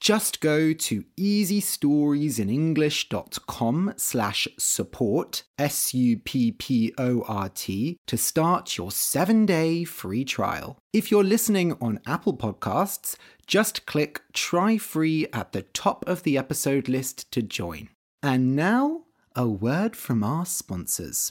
Just 0.00 0.40
go 0.40 0.72
to 0.72 1.04
easystoriesinenglish.com 1.18 3.94
slash 3.98 4.48
support, 4.58 5.42
S-U-P-P-O-R-T, 5.58 6.16
to 8.06 8.16
start 8.16 8.78
your 8.78 8.90
seven-day 8.90 9.84
free 9.84 10.24
trial. 10.24 10.78
If 10.94 11.10
you're 11.10 11.22
listening 11.22 11.76
on 11.82 12.00
Apple 12.06 12.34
Podcasts, 12.34 13.16
just 13.46 13.84
click 13.84 14.22
Try 14.32 14.78
Free 14.78 15.26
at 15.34 15.52
the 15.52 15.60
top 15.62 16.08
of 16.08 16.22
the 16.22 16.38
episode 16.38 16.88
list 16.88 17.30
to 17.32 17.42
join. 17.42 17.90
And 18.22 18.56
now, 18.56 19.02
a 19.36 19.46
word 19.46 19.96
from 19.96 20.24
our 20.24 20.46
sponsors. 20.46 21.30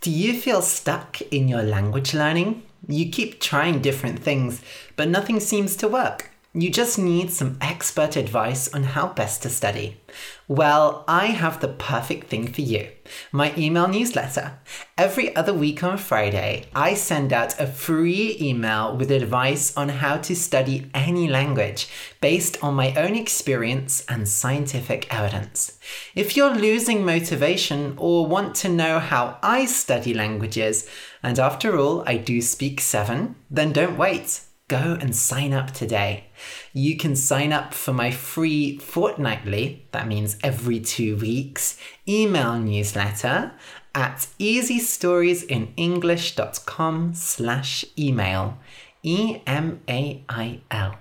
Do 0.00 0.10
you 0.10 0.40
feel 0.40 0.62
stuck 0.62 1.20
in 1.20 1.48
your 1.48 1.62
language 1.62 2.14
learning? 2.14 2.62
You 2.86 3.10
keep 3.10 3.40
trying 3.40 3.82
different 3.82 4.20
things, 4.20 4.62
but 4.96 5.08
nothing 5.08 5.38
seems 5.38 5.76
to 5.76 5.86
work. 5.86 6.30
You 6.54 6.70
just 6.70 6.98
need 6.98 7.30
some 7.30 7.58
expert 7.60 8.16
advice 8.16 8.72
on 8.72 8.82
how 8.82 9.08
best 9.08 9.42
to 9.42 9.50
study. 9.50 10.00
Well, 10.48 11.04
I 11.06 11.26
have 11.26 11.60
the 11.60 11.68
perfect 11.68 12.28
thing 12.28 12.50
for 12.50 12.62
you 12.62 12.88
my 13.32 13.54
email 13.56 13.86
newsletter. 13.86 14.58
Every 14.96 15.34
other 15.36 15.52
week 15.52 15.84
on 15.84 15.98
Friday, 15.98 16.66
I 16.74 16.94
send 16.94 17.32
out 17.32 17.60
a 17.60 17.66
free 17.66 18.36
email 18.40 18.96
with 18.96 19.10
advice 19.10 19.76
on 19.76 19.88
how 19.90 20.16
to 20.18 20.34
study 20.34 20.90
any 20.94 21.28
language 21.28 21.88
based 22.22 22.62
on 22.62 22.74
my 22.74 22.94
own 22.94 23.14
experience 23.14 24.04
and 24.08 24.26
scientific 24.26 25.12
evidence. 25.12 25.78
If 26.14 26.36
you're 26.36 26.54
losing 26.54 27.04
motivation 27.04 27.94
or 27.98 28.26
want 28.26 28.54
to 28.56 28.68
know 28.68 28.98
how 28.98 29.38
I 29.42 29.66
study 29.66 30.14
languages, 30.14 30.88
and 31.22 31.38
after 31.38 31.78
all, 31.78 32.02
I 32.06 32.16
do 32.16 32.40
speak 32.40 32.80
seven, 32.80 33.36
then 33.50 33.72
don't 33.72 33.98
wait 33.98 34.40
go 34.68 34.96
and 35.00 35.16
sign 35.16 35.52
up 35.52 35.72
today. 35.72 36.24
You 36.72 36.96
can 36.96 37.16
sign 37.16 37.52
up 37.52 37.74
for 37.74 37.92
my 37.92 38.10
free 38.10 38.78
fortnightly, 38.78 39.84
that 39.92 40.06
means 40.06 40.38
every 40.42 40.80
two 40.80 41.16
weeks, 41.16 41.78
email 42.06 42.58
newsletter 42.58 43.52
at 43.94 44.26
easystoriesinenglish.com 44.38 47.14
slash 47.14 47.84
email. 47.98 48.58
E-M-A-I-L. 49.02 50.94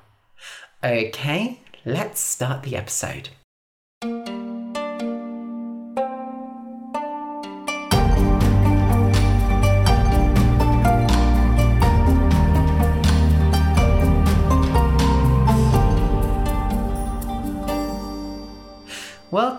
Okay, 0.84 1.62
let's 1.86 2.20
start 2.20 2.64
the 2.64 2.76
episode. 2.76 3.30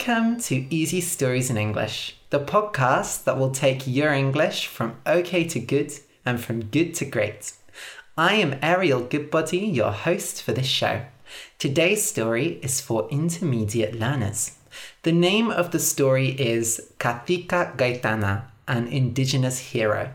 Welcome 0.09 0.41
to 0.41 0.65
Easy 0.75 1.01
Stories 1.03 1.51
in 1.51 1.59
English, 1.59 2.17
the 2.31 2.41
podcast 2.41 3.25
that 3.25 3.37
will 3.37 3.51
take 3.51 3.87
your 3.87 4.11
English 4.11 4.67
from 4.67 4.97
okay 5.07 5.45
to 5.45 5.61
good 5.61 5.93
and 6.25 6.41
from 6.41 6.65
good 6.65 6.95
to 6.95 7.05
great. 7.05 7.53
I 8.17 8.37
am 8.37 8.59
Ariel 8.63 9.03
Goodbody, 9.03 9.59
your 9.59 9.93
host 9.93 10.43
for 10.43 10.53
this 10.53 10.67
show. 10.67 11.03
Today's 11.59 12.07
story 12.07 12.59
is 12.63 12.81
for 12.81 13.07
intermediate 13.11 13.97
learners. 13.97 14.57
The 15.03 15.13
name 15.13 15.51
of 15.51 15.73
the 15.73 15.79
story 15.79 16.31
is 16.31 16.91
Cacica 16.99 17.77
Gaitana, 17.77 18.45
an 18.67 18.87
indigenous 18.87 19.59
hero. 19.59 20.15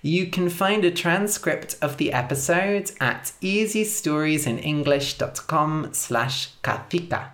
You 0.00 0.28
can 0.28 0.48
find 0.48 0.84
a 0.84 0.92
transcript 0.92 1.76
of 1.82 1.96
the 1.96 2.12
episode 2.12 2.92
at 3.00 3.32
easystoriesinenglish.com 3.42 5.88
slash 5.90 6.50
cacica. 6.62 7.30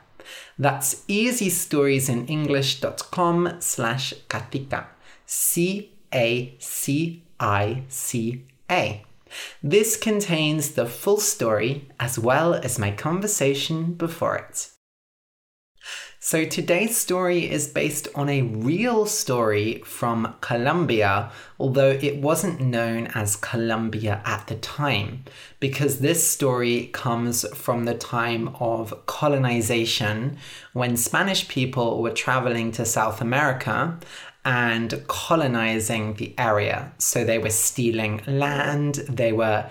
That's 0.59 1.05
easystoriesinenglish.com 1.07 3.57
slash 3.61 4.15
Cacica. 4.29 4.87
C 5.27 5.93
A 6.13 6.57
C 6.59 7.23
I 7.39 7.85
C 7.89 8.45
A. 8.71 9.05
This 9.63 9.97
contains 9.97 10.73
the 10.73 10.87
full 10.87 11.19
story 11.19 11.89
as 12.01 12.19
well 12.19 12.55
as 12.55 12.79
my 12.79 12.91
conversation 12.91 13.95
before 13.95 14.37
it. 14.37 14.71
So 16.23 16.45
today's 16.45 16.99
story 16.99 17.51
is 17.51 17.67
based 17.67 18.07
on 18.15 18.29
a 18.29 18.43
real 18.43 19.07
story 19.07 19.81
from 19.87 20.35
Colombia, 20.43 21.33
although 21.59 21.93
it 21.93 22.19
wasn't 22.19 22.61
known 22.61 23.07
as 23.15 23.37
Colombia 23.37 24.21
at 24.27 24.47
the 24.47 24.57
time, 24.57 25.25
because 25.61 26.01
this 26.01 26.29
story 26.29 26.91
comes 26.93 27.49
from 27.57 27.87
the 27.87 27.95
time 27.95 28.55
of 28.61 29.07
colonization 29.07 30.37
when 30.75 30.99
Spanish 30.99 31.49
people 31.49 32.03
were 32.03 32.11
traveling 32.11 32.71
to 32.73 32.85
South 32.85 33.23
America 33.23 33.99
and 34.45 35.03
colonizing 35.07 36.15
the 36.15 36.35
area. 36.37 36.93
So 36.99 37.25
they 37.25 37.39
were 37.39 37.49
stealing 37.49 38.21
land, 38.27 38.97
they 39.09 39.33
were 39.33 39.71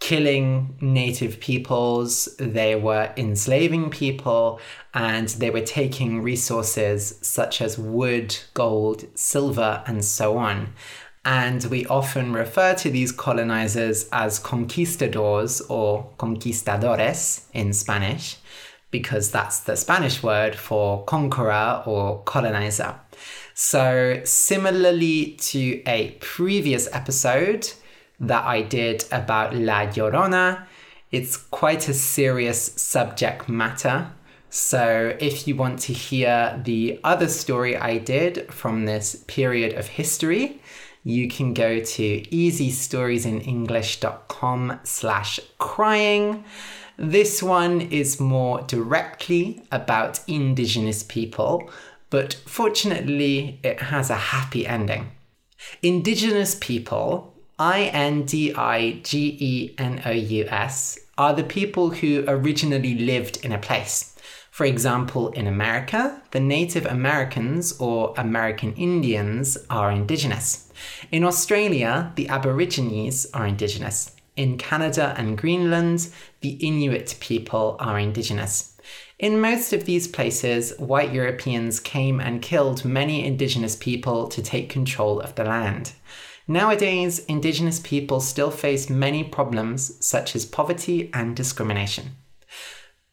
killing 0.00 0.76
native 0.80 1.40
peoples, 1.40 2.28
they 2.38 2.76
were 2.76 3.12
enslaving 3.16 3.90
people, 3.90 4.60
and 4.92 5.28
they 5.28 5.50
were 5.50 5.62
taking 5.62 6.22
resources 6.22 7.18
such 7.22 7.60
as 7.60 7.78
wood, 7.78 8.36
gold, 8.54 9.04
silver, 9.14 9.82
and 9.86 10.04
so 10.04 10.36
on. 10.36 10.72
And 11.24 11.64
we 11.64 11.86
often 11.86 12.34
refer 12.34 12.74
to 12.74 12.90
these 12.90 13.10
colonizers 13.10 14.08
as 14.12 14.38
conquistadors 14.38 15.62
or 15.62 16.10
conquistadores 16.18 17.46
in 17.54 17.72
Spanish, 17.72 18.36
because 18.90 19.30
that's 19.30 19.60
the 19.60 19.76
Spanish 19.76 20.22
word 20.22 20.54
for 20.54 21.02
conqueror 21.04 21.82
or 21.86 22.22
colonizer. 22.24 22.94
So, 23.54 24.20
similarly 24.24 25.36
to 25.40 25.82
a 25.86 26.16
previous 26.20 26.88
episode 26.92 27.72
that 28.20 28.44
I 28.44 28.62
did 28.62 29.04
about 29.10 29.54
La 29.54 29.86
Llorona, 29.86 30.66
it's 31.10 31.36
quite 31.36 31.88
a 31.88 31.94
serious 31.94 32.72
subject 32.76 33.48
matter 33.48 34.12
so, 34.56 35.16
if 35.18 35.48
you 35.48 35.56
want 35.56 35.80
to 35.80 35.92
hear 35.92 36.60
the 36.62 37.00
other 37.02 37.26
story 37.26 37.76
I 37.76 37.98
did 37.98 38.52
from 38.52 38.84
this 38.84 39.24
period 39.26 39.72
of 39.72 39.88
history, 39.88 40.62
you 41.02 41.26
can 41.26 41.54
go 41.54 41.80
to 41.80 42.20
easystoriesinenglish.com 42.20 44.80
slash 44.84 45.40
crying. 45.58 46.44
This 46.96 47.42
one 47.42 47.80
is 47.80 48.20
more 48.20 48.62
directly 48.62 49.60
about 49.72 50.20
indigenous 50.28 51.02
people, 51.02 51.68
but 52.10 52.34
fortunately 52.46 53.58
it 53.64 53.80
has 53.80 54.08
a 54.08 54.14
happy 54.14 54.68
ending. 54.68 55.10
Indigenous 55.82 56.54
people, 56.54 57.33
I 57.58 57.82
N 57.84 58.24
D 58.24 58.52
I 58.52 59.00
G 59.04 59.36
E 59.38 59.74
N 59.78 60.02
O 60.04 60.10
U 60.10 60.44
S, 60.48 60.98
are 61.16 61.32
the 61.32 61.44
people 61.44 61.90
who 61.90 62.24
originally 62.26 62.94
lived 62.98 63.44
in 63.44 63.52
a 63.52 63.58
place. 63.58 64.16
For 64.50 64.66
example, 64.66 65.28
in 65.30 65.46
America, 65.46 66.20
the 66.32 66.40
Native 66.40 66.84
Americans 66.84 67.78
or 67.78 68.12
American 68.16 68.74
Indians 68.74 69.56
are 69.70 69.92
indigenous. 69.92 70.72
In 71.12 71.22
Australia, 71.22 72.12
the 72.16 72.28
Aborigines 72.28 73.26
are 73.32 73.46
indigenous. 73.46 74.16
In 74.36 74.58
Canada 74.58 75.14
and 75.16 75.38
Greenland, 75.38 76.08
the 76.40 76.54
Inuit 76.60 77.16
people 77.20 77.76
are 77.78 78.00
indigenous. 78.00 78.76
In 79.20 79.40
most 79.40 79.72
of 79.72 79.84
these 79.84 80.08
places, 80.08 80.76
white 80.78 81.12
Europeans 81.12 81.78
came 81.78 82.20
and 82.20 82.42
killed 82.42 82.84
many 82.84 83.24
indigenous 83.24 83.76
people 83.76 84.26
to 84.26 84.42
take 84.42 84.68
control 84.68 85.20
of 85.20 85.36
the 85.36 85.44
land. 85.44 85.92
Nowadays, 86.46 87.20
indigenous 87.20 87.80
people 87.80 88.20
still 88.20 88.50
face 88.50 88.90
many 88.90 89.24
problems 89.24 90.04
such 90.04 90.36
as 90.36 90.44
poverty 90.44 91.10
and 91.14 91.34
discrimination. 91.34 92.16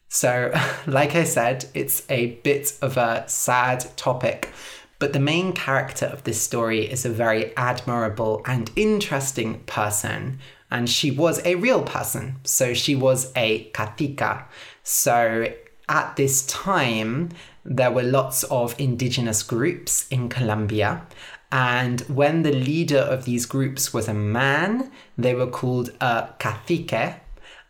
So, 0.08 0.52
like 0.86 1.14
I 1.14 1.24
said, 1.24 1.66
it's 1.72 2.04
a 2.10 2.32
bit 2.42 2.76
of 2.82 2.96
a 2.98 3.24
sad 3.26 3.86
topic, 3.96 4.50
but 4.98 5.14
the 5.14 5.18
main 5.18 5.52
character 5.52 6.06
of 6.06 6.24
this 6.24 6.40
story 6.40 6.84
is 6.90 7.06
a 7.06 7.10
very 7.10 7.56
admirable 7.56 8.42
and 8.44 8.70
interesting 8.76 9.60
person, 9.60 10.38
and 10.70 10.88
she 10.88 11.10
was 11.10 11.44
a 11.46 11.54
real 11.54 11.82
person. 11.82 12.36
So 12.44 12.74
she 12.74 12.94
was 12.94 13.32
a 13.34 13.70
cacica. 13.72 14.44
So 14.82 15.52
at 15.88 16.16
this 16.16 16.46
time, 16.46 17.30
there 17.64 17.90
were 17.90 18.02
lots 18.02 18.44
of 18.44 18.78
indigenous 18.78 19.42
groups 19.42 20.08
in 20.08 20.28
Colombia. 20.28 21.06
And 21.52 22.00
when 22.02 22.42
the 22.42 22.52
leader 22.52 22.98
of 22.98 23.26
these 23.26 23.44
groups 23.44 23.92
was 23.92 24.08
a 24.08 24.14
man, 24.14 24.90
they 25.18 25.34
were 25.34 25.46
called 25.46 25.90
a 26.00 26.30
cacique. 26.38 27.20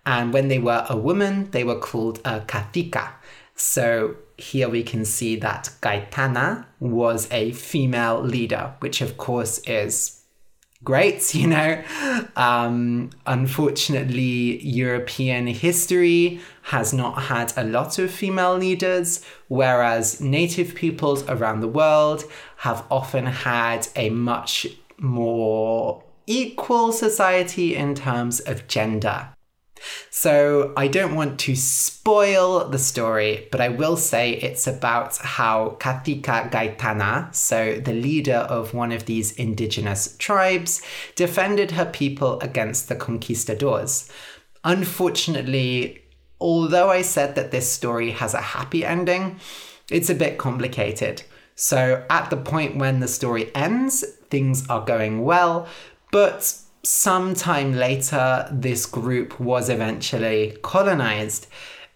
And 0.06 0.32
when 0.32 0.46
they 0.46 0.61
were 0.61 0.87
a 0.88 0.96
woman, 0.96 1.50
they 1.50 1.64
were 1.64 1.79
called 1.79 2.20
a 2.25 2.40
cacica. 2.40 3.14
So 3.56 4.17
here 4.38 4.69
we 4.69 4.84
can 4.84 5.05
see 5.05 5.37
that 5.37 5.70
Gaitana 5.82 6.67
was 6.79 7.29
a 7.32 7.52
female 7.52 8.23
leader, 8.23 8.75
which 8.79 9.00
of 9.00 9.17
course 9.17 9.58
is 9.67 10.21
great, 10.84 11.34
you 11.34 11.46
know. 11.46 11.82
Um, 12.37 13.11
unfortunately, 13.26 14.64
European 14.64 15.46
history 15.46 16.40
has 16.62 16.93
not 16.93 17.23
had 17.23 17.52
a 17.56 17.64
lot 17.64 17.99
of 17.99 18.11
female 18.11 18.56
leaders, 18.56 19.25
whereas 19.49 20.20
native 20.20 20.75
peoples 20.75 21.29
around 21.29 21.61
the 21.61 21.69
world 21.69 22.25
have 22.58 22.84
often 22.90 23.26
had 23.26 23.88
a 23.96 24.11
much 24.11 24.67
more 24.99 26.02
equal 26.26 26.93
society 26.93 27.75
in 27.75 27.94
terms 27.94 28.40
of 28.40 28.69
gender. 28.69 29.29
So 30.11 30.73
I 30.76 30.88
don't 30.88 31.14
want 31.14 31.38
to 31.40 31.56
spoil 31.56 32.69
the 32.69 32.79
story, 32.79 33.49
but 33.50 33.61
I 33.61 33.69
will 33.69 33.96
say 33.96 34.32
it's 34.32 34.67
about 34.67 35.17
how 35.19 35.76
Cacica 35.81 36.50
Gaitana, 36.50 37.34
so 37.34 37.81
the 37.81 37.93
leader 37.93 38.46
of 38.49 38.75
one 38.75 38.93
of 38.93 39.06
these 39.06 39.32
indigenous 39.32 40.17
tribes, 40.19 40.82
defended 41.17 41.73
her 41.73 41.87
people 41.87 42.40
against 42.40 42.88
the 42.88 42.96
conquistadors. 42.96 44.11
Unfortunately, 44.64 46.02
although 46.40 46.90
I 46.90 47.02
said 47.02 47.34
that 47.34 47.50
this 47.50 47.70
story 47.70 48.11
has 48.11 48.34
a 48.34 48.40
happy 48.40 48.84
ending, 48.84 49.40
it's 49.90 50.11
a 50.11 50.14
bit 50.14 50.38
complicated. 50.38 51.23
So 51.55 52.05
at 52.08 52.31
the 52.31 52.37
point 52.37 52.76
when 52.76 53.00
the 53.00 53.08
story 53.08 53.55
ends, 53.55 54.05
things 54.31 54.69
are 54.69 54.84
going 54.84 55.23
well, 55.23 55.67
but 56.11 56.56
sometime 56.84 57.75
later, 57.75 58.49
this 58.50 58.87
group 58.87 59.38
was 59.38 59.69
eventually 59.69 60.58
colonized. 60.62 61.46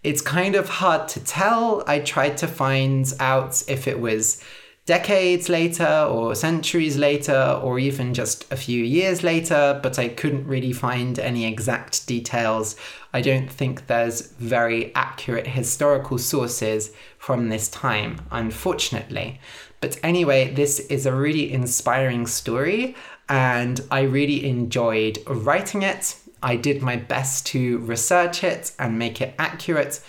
It's 0.03 0.23
kind 0.23 0.55
of 0.55 0.69
hard 0.69 1.09
to 1.09 1.25
tell. 1.25 1.83
I 1.87 1.99
tried 1.99 2.37
to 2.38 2.47
find 2.47 3.12
out 3.19 3.62
if 3.69 3.88
it 3.88 4.00
was 4.00 4.43
decades 4.87 5.49
later 5.49 6.06
or 6.09 6.37
centuries 6.37 6.97
later 6.97 7.59
or 7.61 7.81
even 7.81 8.15
just 8.15 8.50
a 8.53 8.56
few 8.56 8.85
years 8.85 9.25
later, 9.25 9.81
but 9.83 9.99
I 9.99 10.06
couldn't 10.06 10.47
really 10.47 10.73
find 10.73 11.19
any 11.19 11.44
exact 11.44 12.06
details. 12.06 12.77
I 13.12 13.21
don't 13.21 13.50
think 13.50 13.88
there's 13.88 14.29
very 14.33 14.94
accurate 14.94 15.49
historical 15.49 16.19
sources 16.19 16.93
from 17.19 17.49
this 17.49 17.67
time, 17.67 18.21
unfortunately. 18.31 19.41
But 19.81 19.99
anyway, 20.05 20.55
this 20.55 20.79
is 20.79 21.05
a 21.05 21.12
really 21.12 21.53
inspiring 21.53 22.29
story 22.29 22.94
and 23.28 23.81
I 23.90 24.02
really 24.02 24.46
enjoyed 24.46 25.19
writing 25.26 25.82
it. 25.82 26.17
I 26.43 26.56
did 26.56 26.82
my 26.82 26.96
best 26.96 27.46
to 27.46 27.78
research 27.78 28.44
it 28.44 28.73
and 28.78 28.99
make 28.99 29.20
it 29.20 29.34
accurate, 29.38 30.00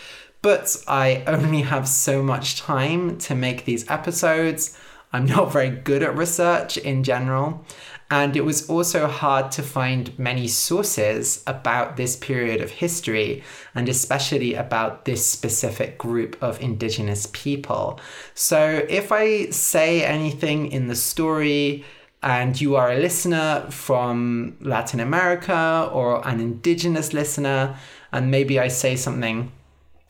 but 0.41 0.75
I 0.87 1.23
only 1.27 1.61
have 1.61 1.87
so 1.87 2.21
much 2.21 2.59
time 2.59 3.17
to 3.19 3.35
make 3.35 3.65
these 3.65 3.89
episodes. 3.89 4.77
I'm 5.11 5.25
not 5.25 5.51
very 5.53 5.69
good 5.69 6.03
at 6.03 6.15
research 6.15 6.77
in 6.77 7.03
general, 7.03 7.65
and 8.11 8.37
it 8.37 8.45
was 8.45 8.69
also 8.69 9.07
hard 9.07 9.51
to 9.53 9.63
find 9.63 10.17
many 10.17 10.47
sources 10.47 11.43
about 11.47 11.97
this 11.97 12.15
period 12.15 12.61
of 12.61 12.69
history, 12.71 13.43
and 13.73 13.89
especially 13.89 14.53
about 14.53 15.05
this 15.05 15.27
specific 15.27 15.97
group 15.97 16.41
of 16.41 16.61
indigenous 16.61 17.27
people. 17.33 17.99
So, 18.33 18.85
if 18.87 19.11
I 19.11 19.49
say 19.49 20.03
anything 20.03 20.71
in 20.71 20.87
the 20.87 20.95
story 20.95 21.83
and 22.27 22.59
you 22.59 22.75
are 22.75 22.91
a 22.91 22.99
listener 22.99 23.65
from 23.69 24.57
Latin 24.59 24.99
America 24.99 25.89
or 25.93 26.27
an 26.27 26.41
indigenous 26.41 27.13
listener, 27.13 27.77
and 28.11 28.29
maybe 28.29 28.59
I 28.59 28.67
say 28.67 28.97
something 28.97 29.49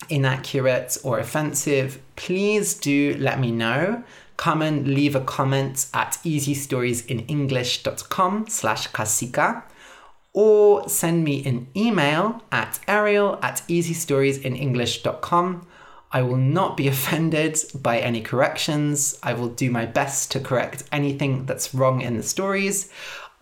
inaccurate 0.10 0.98
or 1.04 1.20
offensive, 1.20 2.02
please 2.16 2.74
do 2.74 3.16
let 3.20 3.40
me 3.40 3.52
know. 3.52 4.02
Come 4.36 4.64
and 4.64 4.88
leave 4.88 5.16
a 5.16 5.22
comment 5.22 5.86
at 5.94 6.14
easystoriesinenglish.com 6.26 8.48
slash 8.48 8.90
cacica. 8.90 9.62
Or 10.34 10.90
send 10.90 11.24
me 11.24 11.46
an 11.46 11.68
email 11.76 12.42
at 12.52 12.80
ariel 12.88 13.38
at 13.44 13.58
easystoriesinenglish.com 13.68 15.68
I 16.18 16.24
will 16.24 16.38
not 16.38 16.78
be 16.78 16.88
offended 16.88 17.60
by 17.76 18.00
any 18.00 18.22
corrections. 18.22 19.20
I 19.22 19.34
will 19.34 19.50
do 19.50 19.70
my 19.70 19.86
best 19.86 20.32
to 20.32 20.40
correct 20.40 20.82
anything 20.92 21.46
that's 21.46 21.76
wrong 21.76 22.02
in 22.02 22.18
the 22.18 22.24
stories. 22.24 22.90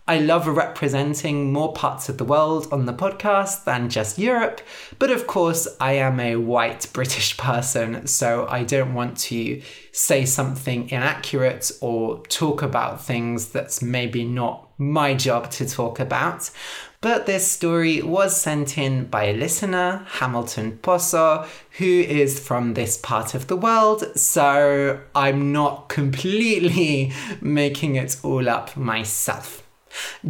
I 0.06 0.18
love 0.18 0.46
representing 0.46 1.54
more 1.54 1.72
parts 1.72 2.10
of 2.10 2.18
the 2.18 2.24
world 2.26 2.68
on 2.70 2.84
the 2.84 2.92
podcast 2.92 3.64
than 3.64 3.88
just 3.88 4.18
Europe, 4.18 4.60
but 4.98 5.10
of 5.10 5.26
course, 5.26 5.66
I 5.80 5.94
am 5.94 6.20
a 6.20 6.36
white 6.36 6.86
British 6.92 7.38
person, 7.38 8.06
so 8.06 8.46
I 8.46 8.62
don't 8.62 8.92
want 8.92 9.16
to 9.30 9.62
say 9.92 10.26
something 10.26 10.90
inaccurate 10.90 11.72
or 11.80 12.22
talk 12.26 12.60
about 12.60 13.02
things 13.02 13.48
that's 13.48 13.80
maybe 13.80 14.22
not 14.22 14.68
my 14.76 15.14
job 15.14 15.50
to 15.52 15.66
talk 15.66 15.98
about. 15.98 16.50
But 17.00 17.26
this 17.26 17.50
story 17.50 18.02
was 18.02 18.40
sent 18.40 18.78
in 18.78 19.04
by 19.06 19.24
a 19.24 19.36
listener, 19.36 20.06
Hamilton 20.08 20.78
Pozo, 20.82 21.46
who 21.78 21.84
is 21.84 22.40
from 22.40 22.74
this 22.74 22.96
part 22.96 23.34
of 23.34 23.46
the 23.48 23.56
world, 23.56 24.18
so 24.18 25.00
I'm 25.14 25.52
not 25.52 25.88
completely 25.88 27.12
making 27.40 27.96
it 27.96 28.16
all 28.22 28.48
up 28.48 28.76
myself. 28.76 29.65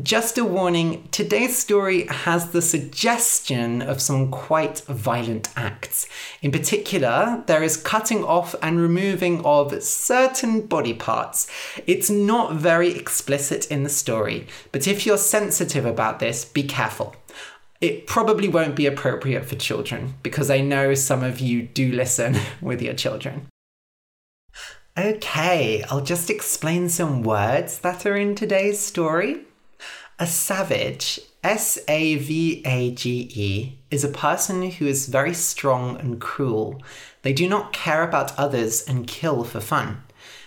Just 0.03 0.39
a 0.39 0.45
warning 0.45 1.09
today's 1.11 1.57
story 1.57 2.07
has 2.07 2.51
the 2.51 2.63
suggestion 2.63 3.83
of 3.83 4.01
some 4.01 4.31
quite 4.31 4.81
violent 4.81 5.49
acts. 5.57 6.07
In 6.43 6.53
particular, 6.53 7.43
there 7.47 7.63
is 7.63 7.77
cutting 7.77 8.25
off 8.25 8.55
and 8.63 8.81
removing 8.81 9.45
of 9.45 9.83
certain 9.83 10.67
body 10.67 10.95
parts. 10.95 11.49
It's 11.87 12.11
not 12.11 12.55
very 12.55 12.97
explicit 12.97 13.71
in 13.71 13.83
the 13.83 13.89
story, 13.89 14.47
but 14.73 14.87
if 14.87 15.07
you're 15.07 15.19
sensitive 15.19 15.87
about 15.87 16.19
this, 16.19 16.45
be 16.45 16.63
careful. 16.63 17.17
It 17.81 18.07
probably 18.07 18.49
won't 18.49 18.77
be 18.77 18.87
appropriate 18.87 19.45
for 19.45 19.57
children 19.57 20.15
because 20.23 20.51
I 20.51 20.61
know 20.61 20.95
some 20.95 21.23
of 21.23 21.41
you 21.41 21.63
do 21.63 21.93
listen 21.93 22.37
with 22.61 22.81
your 22.81 22.95
children. 22.95 23.49
Okay, 24.99 25.85
I'll 25.91 26.01
just 26.01 26.31
explain 26.31 26.89
some 26.89 27.23
words 27.23 27.81
that 27.81 28.07
are 28.07 28.17
in 28.17 28.35
today's 28.35 28.81
story. 28.81 29.46
A 30.19 30.27
savage, 30.27 31.21
S 31.45 31.79
A 31.89 32.17
V 32.17 32.63
A 32.65 32.91
G 32.93 33.31
E, 33.35 33.79
is 33.91 34.03
a 34.03 34.09
person 34.09 34.71
who 34.71 34.87
is 34.87 35.09
very 35.09 35.35
strong 35.35 36.01
and 36.01 36.19
cruel. 36.19 36.81
They 37.21 37.35
do 37.35 37.47
not 37.47 37.75
care 37.75 38.03
about 38.03 38.39
others 38.39 38.83
and 38.89 39.07
kill 39.07 39.45
for 39.45 39.61
fun. 39.61 40.05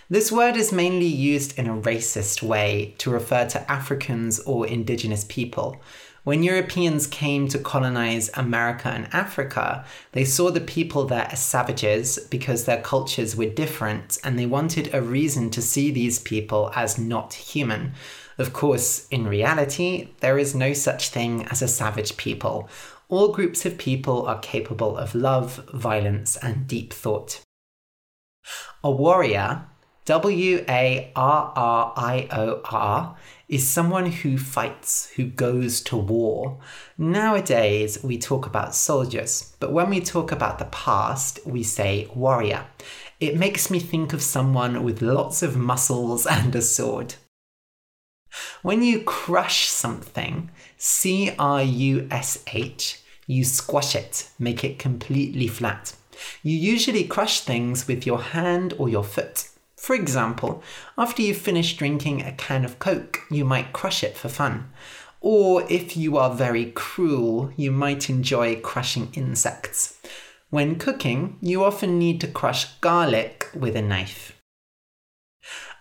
This 0.08 0.32
word 0.32 0.56
is 0.56 0.72
mainly 0.72 1.06
used 1.06 1.56
in 1.56 1.68
a 1.68 1.80
racist 1.80 2.42
way 2.42 2.96
to 2.98 3.10
refer 3.10 3.46
to 3.50 3.70
Africans 3.70 4.40
or 4.40 4.66
indigenous 4.66 5.24
people. 5.28 5.80
When 6.22 6.42
Europeans 6.42 7.06
came 7.06 7.48
to 7.48 7.58
colonize 7.58 8.30
America 8.34 8.88
and 8.88 9.08
Africa, 9.12 9.86
they 10.12 10.24
saw 10.24 10.50
the 10.50 10.60
people 10.60 11.06
there 11.06 11.28
as 11.30 11.40
savages 11.40 12.18
because 12.30 12.64
their 12.64 12.82
cultures 12.82 13.36
were 13.36 13.46
different 13.46 14.18
and 14.22 14.38
they 14.38 14.44
wanted 14.44 14.92
a 14.92 15.00
reason 15.00 15.48
to 15.50 15.62
see 15.62 15.90
these 15.90 16.18
people 16.18 16.72
as 16.76 16.98
not 16.98 17.32
human. 17.32 17.94
Of 18.36 18.52
course, 18.52 19.08
in 19.08 19.26
reality, 19.26 20.08
there 20.20 20.38
is 20.38 20.54
no 20.54 20.74
such 20.74 21.08
thing 21.08 21.46
as 21.46 21.62
a 21.62 21.68
savage 21.68 22.18
people. 22.18 22.68
All 23.08 23.32
groups 23.32 23.64
of 23.64 23.78
people 23.78 24.26
are 24.26 24.38
capable 24.40 24.98
of 24.98 25.14
love, 25.14 25.64
violence, 25.72 26.36
and 26.36 26.66
deep 26.66 26.92
thought. 26.92 27.40
A 28.84 28.90
warrior, 28.90 29.64
W 30.06 30.64
A 30.68 31.12
R 31.14 31.52
R 31.54 31.92
I 31.96 32.28
O 32.32 32.60
R, 32.64 33.16
is 33.48 33.68
someone 33.68 34.06
who 34.06 34.38
fights, 34.38 35.10
who 35.16 35.26
goes 35.26 35.80
to 35.82 35.96
war. 35.96 36.58
Nowadays, 36.96 38.02
we 38.02 38.16
talk 38.16 38.46
about 38.46 38.74
soldiers, 38.74 39.54
but 39.60 39.72
when 39.72 39.90
we 39.90 40.00
talk 40.00 40.32
about 40.32 40.58
the 40.58 40.64
past, 40.66 41.40
we 41.44 41.62
say 41.62 42.08
warrior. 42.14 42.64
It 43.18 43.36
makes 43.36 43.70
me 43.70 43.78
think 43.78 44.12
of 44.12 44.22
someone 44.22 44.82
with 44.82 45.02
lots 45.02 45.42
of 45.42 45.56
muscles 45.56 46.26
and 46.30 46.54
a 46.54 46.62
sword. 46.62 47.16
When 48.62 48.82
you 48.82 49.02
crush 49.02 49.66
something, 49.66 50.50
C 50.78 51.34
R 51.38 51.62
U 51.62 52.08
S 52.10 52.42
H, 52.52 53.02
you 53.26 53.44
squash 53.44 53.94
it, 53.94 54.30
make 54.38 54.64
it 54.64 54.78
completely 54.78 55.46
flat. 55.46 55.92
You 56.42 56.56
usually 56.56 57.04
crush 57.04 57.40
things 57.40 57.86
with 57.86 58.06
your 58.06 58.22
hand 58.22 58.74
or 58.78 58.88
your 58.88 59.04
foot. 59.04 59.49
For 59.80 59.94
example, 59.94 60.62
after 60.98 61.22
you 61.22 61.34
finish 61.34 61.74
drinking 61.74 62.20
a 62.20 62.32
can 62.32 62.66
of 62.66 62.78
Coke, 62.78 63.20
you 63.30 63.46
might 63.46 63.72
crush 63.72 64.04
it 64.04 64.14
for 64.14 64.28
fun. 64.28 64.70
Or 65.22 65.64
if 65.70 65.96
you 65.96 66.18
are 66.18 66.34
very 66.34 66.66
cruel, 66.72 67.50
you 67.56 67.70
might 67.72 68.10
enjoy 68.10 68.60
crushing 68.60 69.10
insects. 69.14 69.98
When 70.50 70.78
cooking, 70.78 71.38
you 71.40 71.64
often 71.64 71.98
need 71.98 72.20
to 72.20 72.28
crush 72.28 72.66
garlic 72.80 73.48
with 73.54 73.74
a 73.74 73.80
knife. 73.80 74.36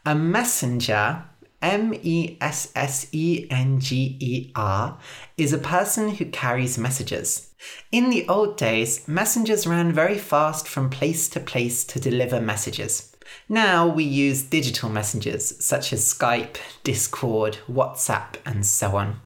A 0.06 0.16
messenger, 0.16 1.26
M 1.62 1.94
E 2.02 2.38
S 2.40 2.72
S 2.76 3.08
E 3.12 3.48
N 3.52 3.82
G 3.82 4.18
E 4.22 4.52
R, 4.56 4.98
is 5.36 5.52
a 5.52 5.58
person 5.58 6.16
who 6.16 6.26
carries 6.28 6.78
messages. 6.78 7.54
In 7.92 8.10
the 8.10 8.26
old 8.30 8.56
days, 8.56 9.06
messengers 9.10 9.68
ran 9.68 9.92
very 9.92 10.18
fast 10.18 10.70
from 10.70 10.90
place 10.90 11.28
to 11.30 11.42
place 11.42 11.84
to 11.84 12.00
deliver 12.00 12.40
messages. 12.40 13.14
Now 13.48 13.88
we 13.88 14.04
use 14.04 14.44
digital 14.44 14.90
messengers 14.90 15.64
such 15.64 15.92
as 15.94 16.14
Skype, 16.14 16.58
Discord, 16.84 17.58
WhatsApp, 17.70 18.36
and 18.46 18.66
so 18.66 18.96
on. 18.96 19.22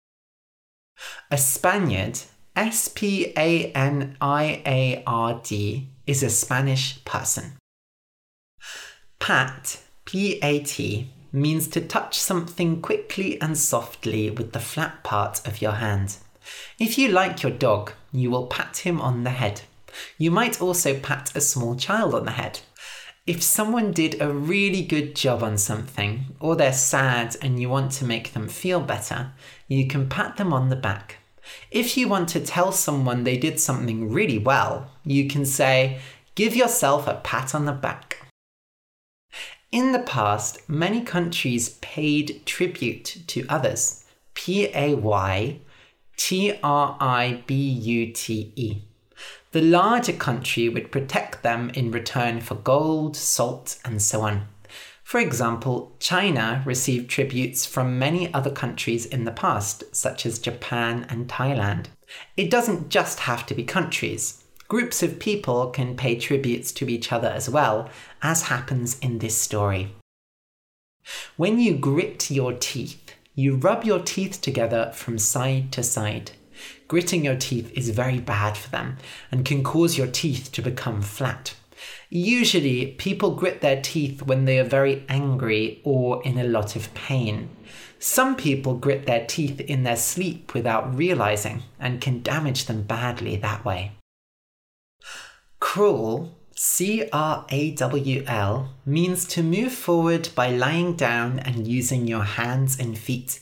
A 1.32 1.38
Spaniard, 1.38 2.20
S 2.56 2.88
P 2.88 3.34
A 3.36 3.72
N 3.72 4.16
I 4.22 4.62
A 4.66 5.04
R 5.06 5.42
D, 5.44 5.90
is 6.06 6.24
a 6.24 6.30
Spanish 6.30 7.04
person. 7.06 7.54
Pat, 9.20 9.82
P 10.06 10.40
A 10.44 10.60
T, 10.60 11.10
means 11.32 11.68
to 11.70 11.82
touch 11.82 12.20
something 12.20 12.82
quickly 12.82 13.42
and 13.42 13.58
softly 13.58 14.30
with 14.30 14.52
the 14.52 14.60
flat 14.60 15.04
part 15.04 15.46
of 15.48 15.62
your 15.62 15.74
hand. 15.74 16.18
If 16.78 16.98
you 16.98 17.10
like 17.10 17.42
your 17.42 17.52
dog, 17.52 17.94
you 18.12 18.30
will 18.30 18.48
pat 18.48 18.78
him 18.78 19.02
on 19.02 19.24
the 19.24 19.32
head. 19.32 19.62
You 20.18 20.30
might 20.30 20.62
also 20.62 21.00
pat 21.00 21.36
a 21.36 21.42
small 21.42 21.76
child 21.76 22.14
on 22.14 22.26
the 22.26 22.32
head. 22.32 22.60
If 23.26 23.42
someone 23.42 23.94
did 23.94 24.22
a 24.22 24.34
really 24.34 24.82
good 24.82 25.16
job 25.16 25.44
on 25.44 25.58
something, 25.58 26.36
or 26.42 26.58
they're 26.58 26.74
sad 26.74 27.38
and 27.42 27.58
you 27.58 27.70
want 27.70 27.94
to 27.94 28.06
make 28.06 28.34
them 28.34 28.50
feel 28.50 28.82
better, 28.82 29.32
you 29.70 29.88
can 29.88 30.10
pat 30.10 30.36
them 30.36 30.52
on 30.52 30.68
the 30.68 30.76
back. 30.76 31.20
If 31.72 31.96
you 31.96 32.10
want 32.10 32.28
to 32.30 32.46
tell 32.46 32.74
someone 32.74 33.24
they 33.24 33.38
did 33.38 33.62
something 33.62 34.12
really 34.12 34.38
well, 34.38 34.92
you 35.06 35.30
can 35.30 35.46
say, 35.46 36.00
Give 36.36 36.54
yourself 36.54 37.08
a 37.08 37.22
pat 37.24 37.56
on 37.56 37.66
the 37.66 37.72
back. 37.72 38.28
In 39.72 39.94
the 39.94 40.00
past, 40.00 40.68
many 40.68 41.02
countries 41.02 41.70
paid 41.82 42.46
tribute 42.46 43.24
to 43.28 43.46
others. 43.48 44.04
P 44.34 44.70
A 44.74 44.96
Y 44.96 45.60
T 46.18 46.60
R 46.62 46.98
I 47.00 47.44
B 47.48 47.56
U 47.56 48.12
T 48.12 48.52
E. 48.56 48.82
The 49.54 49.62
larger 49.62 50.14
country 50.14 50.68
would 50.68 50.92
protect 50.92 51.44
them 51.44 51.70
in 51.76 51.92
return 51.92 52.42
for 52.42 52.56
gold, 52.56 53.16
salt, 53.16 53.78
and 53.86 54.02
so 54.02 54.22
on. 54.22 54.48
For 55.04 55.20
example, 55.20 55.96
China 56.00 56.64
received 56.66 57.08
tributes 57.08 57.64
from 57.64 58.00
many 58.00 58.34
other 58.34 58.50
countries 58.50 59.06
in 59.06 59.26
the 59.26 59.32
past, 59.32 59.96
such 59.96 60.26
as 60.26 60.40
Japan 60.40 61.06
and 61.08 61.28
Thailand. 61.28 61.86
It 62.36 62.50
doesn't 62.50 62.90
just 62.90 63.20
have 63.20 63.46
to 63.46 63.54
be 63.54 63.64
countries. 63.64 64.44
Groups 64.68 65.04
of 65.04 65.20
people 65.20 65.68
can 65.68 65.96
pay 65.96 66.16
tributes 66.16 66.72
to 66.72 66.90
each 66.90 67.12
other 67.12 67.28
as 67.28 67.48
well, 67.48 67.92
as 68.24 68.44
happens 68.44 68.98
in 69.02 69.20
this 69.20 69.38
story. 69.38 69.94
When 71.38 71.60
you 71.60 71.76
grit 71.76 72.32
your 72.32 72.54
teeth, 72.54 73.14
you 73.36 73.58
rub 73.58 73.84
your 73.84 74.00
teeth 74.00 74.42
together 74.42 74.92
from 74.96 75.20
side 75.20 75.72
to 75.74 75.84
side. 75.84 76.32
Gritting 76.88 77.26
your 77.26 77.36
teeth 77.36 77.72
is 77.76 77.90
very 77.90 78.20
bad 78.20 78.58
for 78.58 78.70
them 78.70 78.98
and 79.32 79.46
can 79.46 79.64
cause 79.64 79.98
your 79.98 80.08
teeth 80.08 80.52
to 80.54 80.62
become 80.62 81.02
flat. 81.02 81.56
Usually, 82.10 82.88
people 82.88 83.36
grit 83.36 83.62
their 83.62 83.82
teeth 83.82 84.22
when 84.22 84.46
they 84.46 84.60
are 84.60 84.64
very 84.64 85.04
angry 85.10 85.82
or 85.84 86.24
in 86.24 86.38
a 86.38 86.44
lot 86.44 86.76
of 86.76 86.94
pain. 86.94 87.50
Some 88.00 88.36
people 88.36 88.76
grit 88.76 89.06
their 89.06 89.26
teeth 89.26 89.60
in 89.62 89.84
their 89.84 89.96
sleep 89.96 90.54
without 90.54 90.96
realizing 90.96 91.64
and 91.80 92.02
can 92.02 92.22
damage 92.22 92.66
them 92.66 92.84
badly 92.84 93.36
that 93.38 93.66
way. 93.66 93.94
Crawl, 95.60 96.36
C 96.56 97.10
R 97.12 97.46
A 97.50 97.72
W 97.72 98.24
L, 98.28 98.74
means 98.86 99.26
to 99.30 99.42
move 99.42 99.74
forward 99.74 100.30
by 100.36 100.52
lying 100.52 100.96
down 100.96 101.40
and 101.40 101.68
using 101.68 102.06
your 102.06 102.24
hands 102.24 102.80
and 102.80 102.98
feet. 102.98 103.40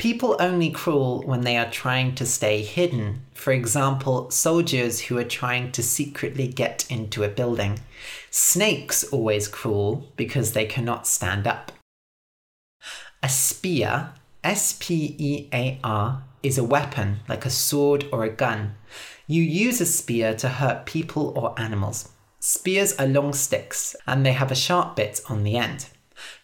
People 0.00 0.34
only 0.40 0.70
crawl 0.70 1.20
when 1.26 1.42
they 1.42 1.58
are 1.58 1.70
trying 1.70 2.14
to 2.14 2.24
stay 2.24 2.62
hidden. 2.62 3.20
For 3.34 3.52
example, 3.52 4.30
soldiers 4.30 4.98
who 4.98 5.18
are 5.18 5.24
trying 5.24 5.72
to 5.72 5.82
secretly 5.82 6.48
get 6.48 6.90
into 6.90 7.22
a 7.22 7.28
building. 7.28 7.80
Snakes 8.30 9.04
always 9.04 9.46
crawl 9.46 10.08
because 10.16 10.54
they 10.54 10.64
cannot 10.64 11.06
stand 11.06 11.46
up. 11.46 11.70
A 13.22 13.28
spear, 13.28 14.14
S 14.42 14.74
P 14.80 15.16
E 15.18 15.48
A 15.52 15.78
R, 15.84 16.22
is 16.42 16.56
a 16.56 16.64
weapon 16.64 17.18
like 17.28 17.44
a 17.44 17.50
sword 17.50 18.06
or 18.10 18.24
a 18.24 18.30
gun. 18.30 18.76
You 19.26 19.42
use 19.42 19.82
a 19.82 19.86
spear 19.86 20.34
to 20.36 20.48
hurt 20.48 20.86
people 20.86 21.34
or 21.36 21.60
animals. 21.60 22.08
Spears 22.38 22.94
are 22.94 23.06
long 23.06 23.34
sticks 23.34 23.94
and 24.06 24.24
they 24.24 24.32
have 24.32 24.50
a 24.50 24.54
sharp 24.54 24.96
bit 24.96 25.20
on 25.28 25.44
the 25.44 25.58
end. 25.58 25.90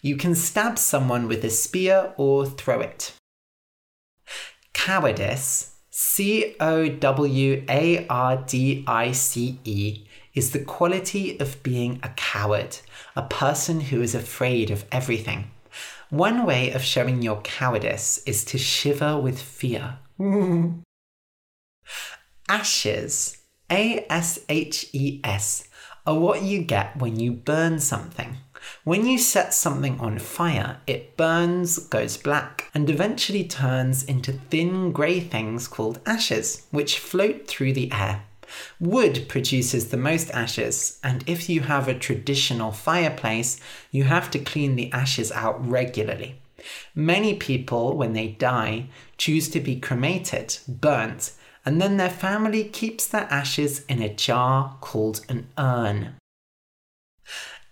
You 0.02 0.18
can 0.18 0.34
stab 0.34 0.78
someone 0.78 1.26
with 1.26 1.42
a 1.42 1.48
spear 1.48 2.12
or 2.18 2.44
throw 2.44 2.80
it. 2.80 3.14
Cowardice, 4.76 5.72
C 5.90 6.54
O 6.60 6.86
W 6.88 7.64
A 7.68 8.06
R 8.08 8.36
D 8.46 8.84
I 8.86 9.10
C 9.10 9.58
E, 9.64 10.06
is 10.34 10.50
the 10.52 10.62
quality 10.62 11.40
of 11.40 11.62
being 11.62 11.98
a 12.02 12.10
coward, 12.10 12.76
a 13.16 13.22
person 13.22 13.80
who 13.80 14.02
is 14.02 14.14
afraid 14.14 14.70
of 14.70 14.84
everything. 14.92 15.50
One 16.10 16.44
way 16.44 16.72
of 16.72 16.82
showing 16.84 17.22
your 17.22 17.40
cowardice 17.40 18.18
is 18.26 18.44
to 18.44 18.58
shiver 18.58 19.18
with 19.18 19.40
fear. 19.40 19.98
Ashes, 22.48 23.38
A 23.72 24.06
S 24.10 24.38
H 24.50 24.90
E 24.92 25.20
S, 25.24 25.66
are 26.06 26.18
what 26.18 26.42
you 26.42 26.60
get 26.60 26.98
when 26.98 27.18
you 27.18 27.32
burn 27.32 27.80
something. 27.80 28.36
When 28.84 29.06
you 29.06 29.18
set 29.18 29.52
something 29.54 29.98
on 30.00 30.18
fire, 30.18 30.78
it 30.86 31.16
burns, 31.16 31.78
goes 31.78 32.16
black, 32.16 32.70
and 32.74 32.88
eventually 32.88 33.44
turns 33.44 34.04
into 34.04 34.32
thin 34.32 34.92
grey 34.92 35.20
things 35.20 35.68
called 35.68 36.00
ashes, 36.06 36.66
which 36.70 36.98
float 36.98 37.46
through 37.46 37.72
the 37.72 37.92
air. 37.92 38.22
Wood 38.78 39.26
produces 39.28 39.88
the 39.88 39.96
most 39.96 40.30
ashes, 40.30 41.00
and 41.02 41.24
if 41.26 41.48
you 41.48 41.62
have 41.62 41.88
a 41.88 41.98
traditional 41.98 42.72
fireplace, 42.72 43.60
you 43.90 44.04
have 44.04 44.30
to 44.30 44.38
clean 44.38 44.76
the 44.76 44.92
ashes 44.92 45.32
out 45.32 45.66
regularly. 45.66 46.40
Many 46.94 47.34
people, 47.34 47.96
when 47.96 48.12
they 48.12 48.28
die, 48.28 48.86
choose 49.18 49.48
to 49.50 49.60
be 49.60 49.78
cremated, 49.78 50.58
burnt, 50.68 51.32
and 51.64 51.80
then 51.80 51.96
their 51.96 52.10
family 52.10 52.64
keeps 52.64 53.06
their 53.06 53.26
ashes 53.30 53.84
in 53.86 54.00
a 54.00 54.14
jar 54.14 54.76
called 54.80 55.20
an 55.28 55.48
urn. 55.58 56.14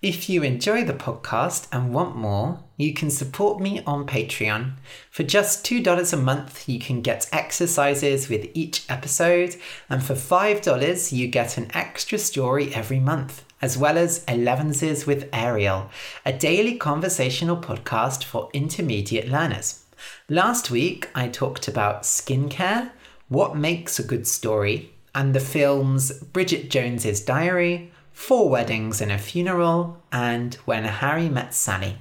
If 0.04 0.28
you 0.28 0.42
enjoy 0.42 0.84
the 0.84 0.92
podcast 0.92 1.66
and 1.72 1.94
want 1.94 2.14
more, 2.14 2.62
you 2.76 2.92
can 2.92 3.08
support 3.08 3.58
me 3.58 3.82
on 3.86 4.06
Patreon. 4.06 4.74
For 5.10 5.22
just 5.22 5.64
$2 5.64 6.12
a 6.12 6.16
month, 6.18 6.68
you 6.68 6.78
can 6.78 7.00
get 7.00 7.26
exercises 7.32 8.28
with 8.28 8.50
each 8.52 8.84
episode, 8.90 9.56
and 9.88 10.04
for 10.04 10.12
$5, 10.12 11.10
you 11.10 11.26
get 11.28 11.56
an 11.56 11.70
extra 11.72 12.18
story 12.18 12.74
every 12.74 13.00
month, 13.00 13.46
as 13.62 13.78
well 13.78 13.96
as 13.96 14.26
Elevenses 14.26 15.06
with 15.06 15.30
Ariel, 15.32 15.88
a 16.26 16.34
daily 16.34 16.76
conversational 16.76 17.56
podcast 17.56 18.24
for 18.24 18.50
intermediate 18.52 19.30
learners. 19.30 19.84
Last 20.28 20.70
week, 20.70 21.08
I 21.14 21.28
talked 21.28 21.66
about 21.66 22.02
skincare, 22.02 22.90
what 23.28 23.56
makes 23.56 23.98
a 23.98 24.06
good 24.06 24.26
story, 24.26 24.92
and 25.14 25.32
the 25.32 25.40
films 25.40 26.12
Bridget 26.12 26.68
Jones's 26.68 27.22
Diary, 27.22 27.90
Four 28.14 28.48
Weddings 28.48 29.02
and 29.02 29.12
a 29.12 29.18
Funeral, 29.18 30.02
and 30.10 30.54
When 30.64 30.84
Harry 30.84 31.28
Met 31.28 31.52
Sally. 31.52 31.98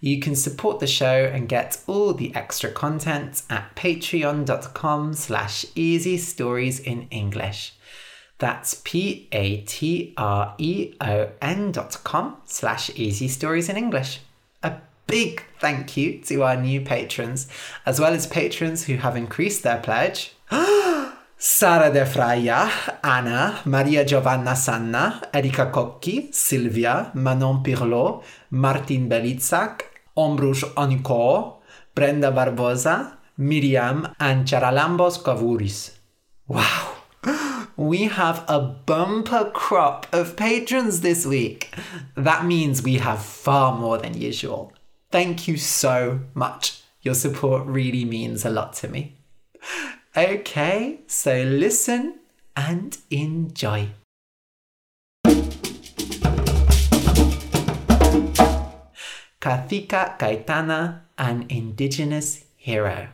You 0.00 0.20
can 0.20 0.36
support 0.36 0.80
the 0.80 0.86
show 0.86 1.30
and 1.32 1.48
get 1.48 1.82
all 1.86 2.12
the 2.12 2.34
extra 2.34 2.70
content 2.70 3.42
at 3.48 3.74
patreon.com 3.74 5.14
slash 5.14 5.64
easy 5.74 6.18
stories 6.18 6.78
in 6.78 7.08
English. 7.10 7.72
That's 8.38 8.82
p-a-t-r-e-o-n 8.84 9.22
dot 11.72 11.98
com 12.04 12.36
slash 12.44 12.90
easy 12.94 13.28
stories 13.28 13.70
in 13.70 13.78
English. 13.78 14.20
A 14.62 14.74
big 15.06 15.42
thank 15.58 15.96
you 15.96 16.18
to 16.24 16.42
our 16.42 16.56
new 16.56 16.82
patrons, 16.82 17.48
as 17.86 17.98
well 17.98 18.12
as 18.12 18.26
patrons 18.26 18.84
who 18.84 18.96
have 18.96 19.16
increased 19.16 19.62
their 19.62 19.78
pledge. 19.78 20.32
Oh, 20.48 20.95
Sara 21.38 21.90
De 21.90 22.06
Fraia, 22.06 22.66
Anna, 23.02 23.60
Maria 23.66 24.04
Giovanna 24.04 24.56
Sanna, 24.56 25.20
Erika 25.34 25.70
Cocchi, 25.70 26.30
Silvia, 26.32 27.10
Manon 27.14 27.62
Pirlo, 27.62 28.22
Martin 28.50 29.06
Belitsak, 29.06 29.82
Ombrush 30.16 30.64
Oniko, 30.74 31.56
Brenda 31.94 32.32
Barbosa, 32.32 33.18
Miriam, 33.36 34.08
and 34.18 34.46
Charalambos 34.46 35.22
Kavuris. 35.22 35.92
Wow! 36.48 36.94
We 37.76 38.04
have 38.04 38.42
a 38.48 38.58
bumper 38.58 39.50
crop 39.52 40.06
of 40.14 40.36
patrons 40.36 41.02
this 41.02 41.26
week. 41.26 41.74
That 42.16 42.46
means 42.46 42.82
we 42.82 42.94
have 42.94 43.20
far 43.20 43.76
more 43.76 43.98
than 43.98 44.18
usual. 44.18 44.72
Thank 45.10 45.46
you 45.46 45.58
so 45.58 46.20
much. 46.32 46.80
Your 47.02 47.14
support 47.14 47.66
really 47.66 48.06
means 48.06 48.46
a 48.46 48.50
lot 48.50 48.72
to 48.76 48.88
me. 48.88 49.16
Okay, 50.18 51.00
so 51.06 51.42
listen 51.42 52.20
and 52.56 52.96
enjoy. 53.10 53.90
Cacica 59.38 60.16
Gaitana, 60.18 61.00
an 61.18 61.44
indigenous 61.50 62.46
hero. 62.56 63.08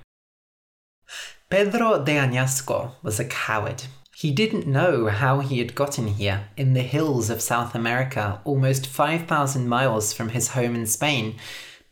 Pedro 1.51 2.05
de 2.05 2.13
Añasco 2.13 2.93
was 3.03 3.19
a 3.19 3.25
coward. 3.25 3.83
He 4.15 4.31
didn't 4.31 4.69
know 4.69 5.09
how 5.09 5.41
he 5.41 5.59
had 5.59 5.75
gotten 5.75 6.07
here 6.07 6.45
in 6.57 6.75
the 6.75 6.83
hills 6.83 7.31
of 7.31 7.43
South 7.43 7.75
America, 7.75 8.41
almost 8.45 8.87
5,000 8.87 9.69
miles 9.69 10.13
from 10.13 10.29
his 10.29 10.51
home 10.51 10.77
in 10.77 10.87
Spain. 10.87 11.35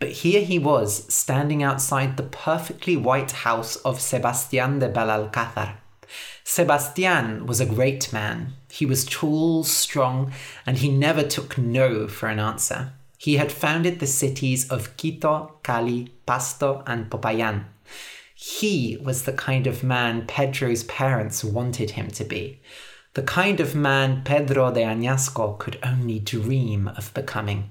But 0.01 0.13
here 0.13 0.41
he 0.41 0.59
was, 0.59 1.05
standing 1.13 1.63
outside 1.63 2.17
the 2.17 2.23
perfectly 2.23 2.97
white 2.97 3.31
house 3.31 3.77
of 3.77 3.99
Sebastián 3.99 4.81
de 4.81 4.89
Belalcázar. 4.89 5.75
Sebastián 6.43 7.47
was 7.47 7.61
a 7.61 7.67
great 7.67 8.11
man. 8.13 8.55
He 8.71 8.87
was 8.87 9.05
tall, 9.05 9.63
strong, 9.63 10.33
and 10.67 10.79
he 10.79 10.91
never 10.91 11.23
took 11.23 11.59
no 11.59 12.09
for 12.09 12.29
an 12.29 12.41
answer. 12.41 12.95
He 13.19 13.37
had 13.37 13.53
founded 13.53 14.01
the 14.01 14.07
cities 14.07 14.67
of 14.71 14.97
Quito, 14.97 15.59
Cali, 15.63 16.15
Pasto, 16.27 16.83
and 16.87 17.11
Popayan. 17.11 17.67
He 18.35 18.97
was 19.03 19.25
the 19.25 19.35
kind 19.35 19.67
of 19.67 19.85
man 19.85 20.27
Pedro's 20.27 20.83
parents 20.85 21.45
wanted 21.45 21.91
him 21.91 22.09
to 22.13 22.25
be, 22.25 22.63
the 23.13 23.23
kind 23.23 23.61
of 23.61 23.75
man 23.75 24.23
Pedro 24.25 24.73
de 24.73 24.81
Añasco 24.81 25.59
could 25.59 25.79
only 25.83 26.19
dream 26.19 26.89
of 26.89 27.13
becoming. 27.13 27.71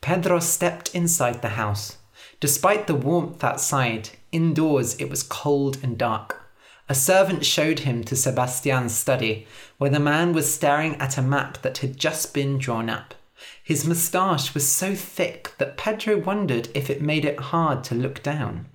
Pedro 0.00 0.40
stepped 0.40 0.94
inside 0.94 1.42
the 1.42 1.50
house. 1.50 1.96
Despite 2.40 2.86
the 2.86 2.94
warmth 2.94 3.42
outside, 3.42 4.10
indoors 4.30 4.94
it 5.00 5.10
was 5.10 5.22
cold 5.22 5.78
and 5.82 5.98
dark. 5.98 6.42
A 6.88 6.94
servant 6.94 7.44
showed 7.44 7.80
him 7.80 8.02
to 8.04 8.16
Sebastian's 8.16 8.94
study, 8.94 9.46
where 9.76 9.90
the 9.90 10.00
man 10.00 10.32
was 10.32 10.52
staring 10.52 10.94
at 10.96 11.18
a 11.18 11.22
map 11.22 11.60
that 11.62 11.78
had 11.78 11.98
just 11.98 12.32
been 12.32 12.56
drawn 12.56 12.88
up. 12.88 13.14
His 13.62 13.86
moustache 13.86 14.54
was 14.54 14.66
so 14.66 14.94
thick 14.94 15.52
that 15.58 15.76
Pedro 15.76 16.16
wondered 16.18 16.68
if 16.74 16.88
it 16.88 17.02
made 17.02 17.24
it 17.24 17.38
hard 17.38 17.84
to 17.84 17.94
look 17.94 18.22
down. 18.22 18.66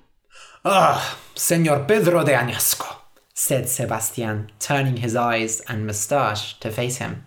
Ah, 0.63 1.17
Senor 1.35 1.85
Pedro 1.85 2.23
de 2.23 2.33
Añasco, 2.33 2.97
said 3.33 3.67
Sebastian, 3.67 4.51
turning 4.59 4.97
his 4.97 5.15
eyes 5.15 5.61
and 5.61 5.87
moustache 5.87 6.59
to 6.59 6.69
face 6.69 6.97
him. 6.97 7.25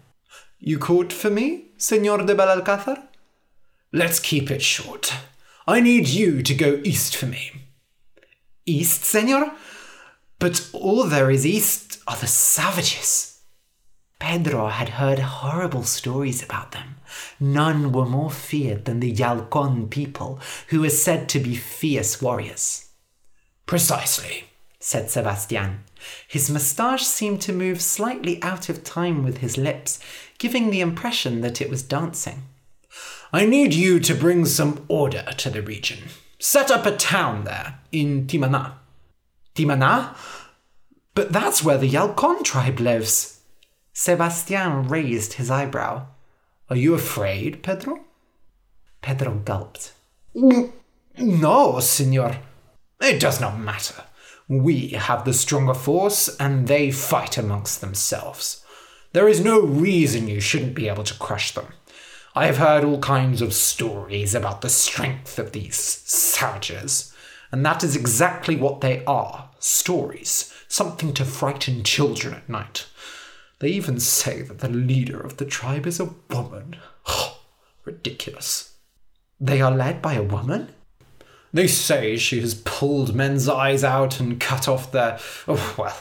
You 0.59 0.79
called 0.79 1.13
for 1.13 1.31
me, 1.31 1.73
Senor 1.77 2.19
de 2.19 2.35
Belalcázar? 2.35 3.03
Let's 3.93 4.19
keep 4.19 4.51
it 4.51 4.63
short. 4.63 5.15
I 5.67 5.81
need 5.81 6.09
you 6.09 6.43
to 6.43 6.55
go 6.55 6.81
east 6.85 7.17
for 7.17 7.27
me. 7.27 7.53
East, 8.65 9.05
senor? 9.05 9.53
But 10.39 10.69
all 10.73 11.05
there 11.05 11.31
is 11.31 11.47
east 11.47 11.99
are 12.07 12.17
the 12.17 12.27
savages. 12.27 13.41
Pedro 14.19 14.69
had 14.69 14.91
heard 14.91 15.19
horrible 15.19 15.85
stories 15.85 16.43
about 16.43 16.73
them. 16.73 16.97
None 17.39 17.93
were 17.93 18.07
more 18.07 18.31
feared 18.31 18.85
than 18.85 19.01
the 19.01 19.13
Yalcon 19.13 19.91
people, 19.91 20.41
who 20.69 20.81
were 20.81 20.91
said 20.91 21.29
to 21.31 21.39
be 21.39 21.55
fierce 21.55 22.21
warriors. 22.21 22.91
Precisely, 23.67 24.45
said 24.81 25.11
Sebastian. 25.11 25.85
His 26.29 26.51
moustache 26.51 27.05
seemed 27.05 27.41
to 27.43 27.53
move 27.53 27.81
slightly 27.81 28.43
out 28.43 28.69
of 28.69 28.85
time 28.85 29.23
with 29.23 29.39
his 29.39 29.57
lips, 29.57 29.99
giving 30.39 30.71
the 30.71 30.81
impression 30.81 31.41
that 31.43 31.61
it 31.61 31.69
was 31.69 31.83
dancing. 31.83 32.43
I 33.33 33.45
need 33.45 33.75
you 33.75 34.01
to 34.01 34.15
bring 34.15 34.45
some 34.45 34.85
order 34.89 35.25
to 35.39 35.51
the 35.51 35.63
region. 35.63 35.99
Set 36.39 36.71
up 36.71 36.87
a 36.87 36.97
town 36.97 37.45
there, 37.45 37.81
in 37.93 38.27
Timana. 38.27 38.75
Timana? 39.55 40.17
But 41.15 41.33
that's 41.33 41.65
where 41.65 41.79
the 41.79 41.91
Yalcon 41.91 42.45
tribe 42.45 42.79
lives. 42.79 43.41
Sebastian 43.93 44.89
raised 44.89 45.35
his 45.35 45.51
eyebrow. 45.51 46.07
Are 46.69 46.77
you 46.77 46.95
afraid, 46.95 47.63
Pedro? 47.63 48.01
Pedro 49.01 49.35
gulped. 49.45 49.93
No, 50.35 51.81
senor. 51.81 52.39
It 53.01 53.21
does 53.21 53.41
not 53.41 53.59
matter. 53.59 54.05
We 54.49 54.89
have 54.91 55.25
the 55.25 55.33
stronger 55.33 55.75
force, 55.75 56.29
and 56.39 56.69
they 56.69 56.91
fight 56.91 57.39
amongst 57.39 57.81
themselves. 57.81 58.65
There 59.13 59.29
is 59.29 59.43
no 59.43 59.61
reason 59.61 60.29
you 60.29 60.41
shouldn't 60.41 60.75
be 60.75 60.89
able 60.89 61.05
to 61.05 61.19
crush 61.19 61.53
them. 61.53 61.69
I 62.37 62.45
have 62.45 62.59
heard 62.59 62.85
all 62.85 62.99
kinds 62.99 63.41
of 63.41 63.55
stories 63.55 64.35
about 64.35 64.61
the 64.61 64.69
strength 64.69 65.39
of 65.39 65.53
these 65.53 65.75
savages, 65.75 67.15
and 67.51 67.65
that 67.65 67.83
is 67.83 67.97
exactly 67.97 68.57
what 68.57 68.83
they 68.83 69.03
are 69.07 69.49
stories, 69.59 70.53
something 70.69 71.15
to 71.15 71.25
frighten 71.25 71.83
children 71.83 72.35
at 72.35 72.47
night. 72.47 72.89
They 73.61 73.69
even 73.69 73.99
say 74.01 74.43
that 74.43 74.59
the 74.59 74.69
leader 74.69 75.19
of 75.19 75.39
the 75.39 75.47
tribe 75.47 75.87
is 75.87 75.99
a 75.99 76.11
woman. 76.29 76.77
Ridiculous. 77.87 78.75
They 79.41 79.63
are 79.63 79.75
led 79.75 80.03
by 80.03 80.13
a 80.13 80.23
woman? 80.23 80.75
They 81.55 81.67
say 81.67 82.19
she 82.19 82.43
has 82.43 82.55
pulled 82.67 83.15
men's 83.15 83.49
eyes 83.49 83.83
out 83.83 84.21
and 84.21 84.39
cut 84.39 84.69
off 84.69 84.93
their. 84.93 85.19
Oh, 85.49 85.75
well, 85.79 85.97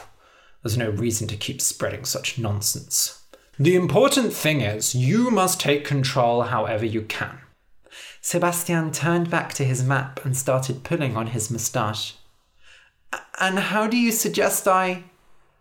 there's 0.62 0.76
no 0.76 0.90
reason 0.90 1.28
to 1.28 1.36
keep 1.38 1.62
spreading 1.62 2.04
such 2.04 2.36
nonsense. 2.36 3.15
The 3.58 3.74
important 3.74 4.34
thing 4.34 4.60
is, 4.60 4.94
you 4.94 5.30
must 5.30 5.60
take 5.60 5.84
control 5.84 6.42
however 6.42 6.84
you 6.84 7.02
can. 7.02 7.38
Sebastian 8.20 8.92
turned 8.92 9.30
back 9.30 9.54
to 9.54 9.64
his 9.64 9.82
map 9.82 10.22
and 10.24 10.36
started 10.36 10.84
pulling 10.84 11.16
on 11.16 11.28
his 11.28 11.50
moustache. 11.50 12.16
And 13.40 13.58
how 13.58 13.86
do 13.86 13.96
you 13.96 14.12
suggest 14.12 14.68
I. 14.68 15.04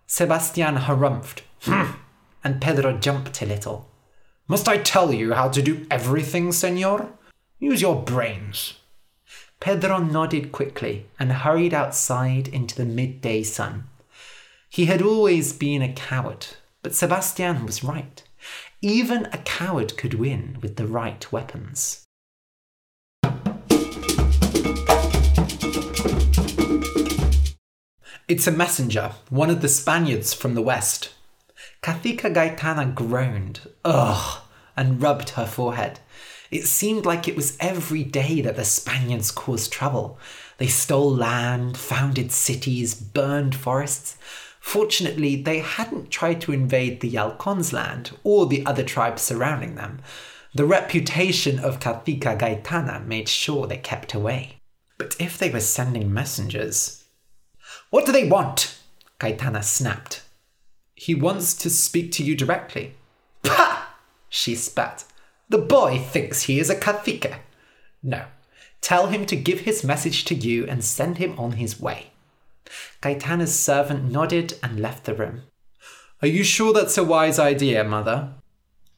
Sebastian 0.07 0.75
harumphed. 0.75 1.41
Hmm. 1.61 1.91
And 2.43 2.61
Pedro 2.61 2.97
jumped 2.97 3.41
a 3.41 3.45
little. 3.45 3.89
Must 4.47 4.67
I 4.67 4.77
tell 4.77 5.13
you 5.13 5.33
how 5.33 5.47
to 5.49 5.61
do 5.61 5.87
everything, 5.89 6.51
senor? 6.51 7.09
Use 7.59 7.81
your 7.81 8.01
brains. 8.01 8.73
Pedro 9.61 9.99
nodded 9.99 10.51
quickly 10.51 11.05
and 11.17 11.31
hurried 11.31 11.73
outside 11.73 12.49
into 12.49 12.75
the 12.75 12.85
midday 12.85 13.41
sun. 13.41 13.87
He 14.69 14.85
had 14.85 15.01
always 15.01 15.53
been 15.53 15.81
a 15.81 15.93
coward, 15.93 16.47
but 16.85 16.93
Sebastian 16.93 17.65
was 17.65 17.83
right. 17.83 18.21
Even 18.79 19.25
a 19.33 19.39
coward 19.39 19.97
could 19.97 20.13
win 20.13 20.59
with 20.61 20.75
the 20.75 20.85
right 20.85 21.31
weapons. 21.31 22.05
It's 28.27 28.45
a 28.45 28.51
messenger, 28.51 29.13
one 29.31 29.49
of 29.49 29.61
the 29.61 29.67
Spaniards 29.67 30.35
from 30.35 30.53
the 30.53 30.61
west. 30.61 31.09
Cacica 31.81 32.29
Gaitana 32.29 32.93
groaned, 32.93 33.61
ugh, 33.83 34.41
and 34.77 35.01
rubbed 35.01 35.29
her 35.31 35.47
forehead. 35.47 36.01
It 36.51 36.67
seemed 36.67 37.03
like 37.03 37.27
it 37.27 37.35
was 37.35 37.57
every 37.59 38.03
day 38.03 38.41
that 38.41 38.57
the 38.57 38.63
Spaniards 38.63 39.31
caused 39.31 39.73
trouble. 39.73 40.19
They 40.59 40.67
stole 40.67 41.15
land, 41.15 41.77
founded 41.77 42.31
cities, 42.31 42.93
burned 42.93 43.55
forests. 43.55 44.17
Fortunately, 44.65 45.35
they 45.35 45.59
hadn't 45.59 46.09
tried 46.09 46.41
to 46.41 46.51
invade 46.51 46.99
the 46.99 47.09
Yalcon's 47.09 47.71
land 47.71 48.17
or 48.23 48.47
the 48.47 48.65
other 48.65 48.83
tribes 48.83 49.21
surrounding 49.21 49.75
them. 49.75 49.99
The 50.55 50.65
reputation 50.65 51.59
of 51.59 51.79
Cacica 51.79 52.35
Gaitana 52.35 53.05
made 53.05 53.29
sure 53.29 53.67
they 53.67 53.77
kept 53.77 54.15
away. 54.15 54.57
But 54.97 55.15
if 55.19 55.37
they 55.37 55.51
were 55.51 55.59
sending 55.59 56.11
messengers. 56.11 57.05
What 57.91 58.07
do 58.07 58.11
they 58.11 58.27
want? 58.27 58.79
Gaitana 59.19 59.63
snapped. 59.63 60.23
He 60.95 61.13
wants 61.13 61.53
to 61.57 61.69
speak 61.69 62.11
to 62.13 62.23
you 62.23 62.35
directly. 62.35 62.95
Pah! 63.43 63.85
She 64.29 64.55
spat. 64.55 65.05
The 65.47 65.59
boy 65.59 65.99
thinks 65.99 66.41
he 66.41 66.59
is 66.59 66.71
a 66.71 66.75
cacique. 66.75 67.35
No, 68.01 68.25
tell 68.81 69.07
him 69.07 69.27
to 69.27 69.35
give 69.35 69.59
his 69.61 69.83
message 69.83 70.25
to 70.25 70.33
you 70.33 70.65
and 70.65 70.83
send 70.83 71.19
him 71.19 71.39
on 71.39 71.53
his 71.53 71.79
way. 71.79 72.07
Gaitana's 73.01 73.57
servant 73.57 74.11
nodded 74.11 74.57
and 74.63 74.79
left 74.79 75.05
the 75.05 75.13
room. 75.13 75.43
Are 76.21 76.27
you 76.27 76.43
sure 76.43 76.73
that's 76.73 76.97
a 76.97 77.03
wise 77.03 77.39
idea, 77.39 77.83
mother? 77.83 78.33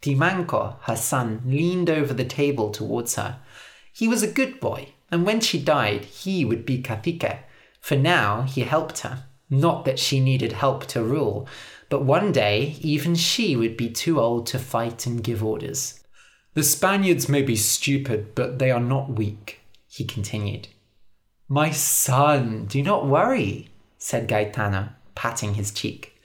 Timanco, 0.01 0.77
her 0.81 0.95
son, 0.95 1.41
leaned 1.45 1.89
over 1.89 2.13
the 2.13 2.25
table 2.25 2.69
towards 2.69 3.15
her. 3.15 3.39
He 3.91 4.07
was 4.07 4.23
a 4.23 4.31
good 4.31 4.59
boy, 4.59 4.93
and 5.11 5.25
when 5.25 5.41
she 5.41 5.59
died, 5.59 6.05
he 6.05 6.45
would 6.45 6.65
be 6.65 6.81
cacique. 6.81 7.39
For 7.79 7.95
now, 7.95 8.43
he 8.43 8.61
helped 8.61 8.99
her. 8.99 9.23
Not 9.49 9.85
that 9.85 9.97
she 9.97 10.19
needed 10.19 10.51
help 10.51 10.85
to 10.87 11.03
rule, 11.03 11.47
but 11.89 12.03
one 12.03 12.31
day 12.31 12.75
even 12.81 13.15
she 13.15 13.55
would 13.55 13.77
be 13.77 13.89
too 13.89 14.19
old 14.19 14.45
to 14.47 14.59
fight 14.59 15.05
and 15.05 15.23
give 15.23 15.43
orders. 15.43 16.01
The 16.53 16.63
Spaniards 16.63 17.29
may 17.29 17.41
be 17.41 17.55
stupid, 17.55 18.35
but 18.35 18.59
they 18.59 18.71
are 18.71 18.79
not 18.79 19.11
weak, 19.11 19.61
he 19.87 20.03
continued. 20.03 20.67
My 21.49 21.71
son, 21.71 22.65
do 22.65 22.83
not 22.83 23.07
worry, 23.07 23.69
said 23.97 24.27
Gaitana, 24.27 24.95
patting 25.15 25.53
his 25.53 25.71
cheek. 25.71 26.19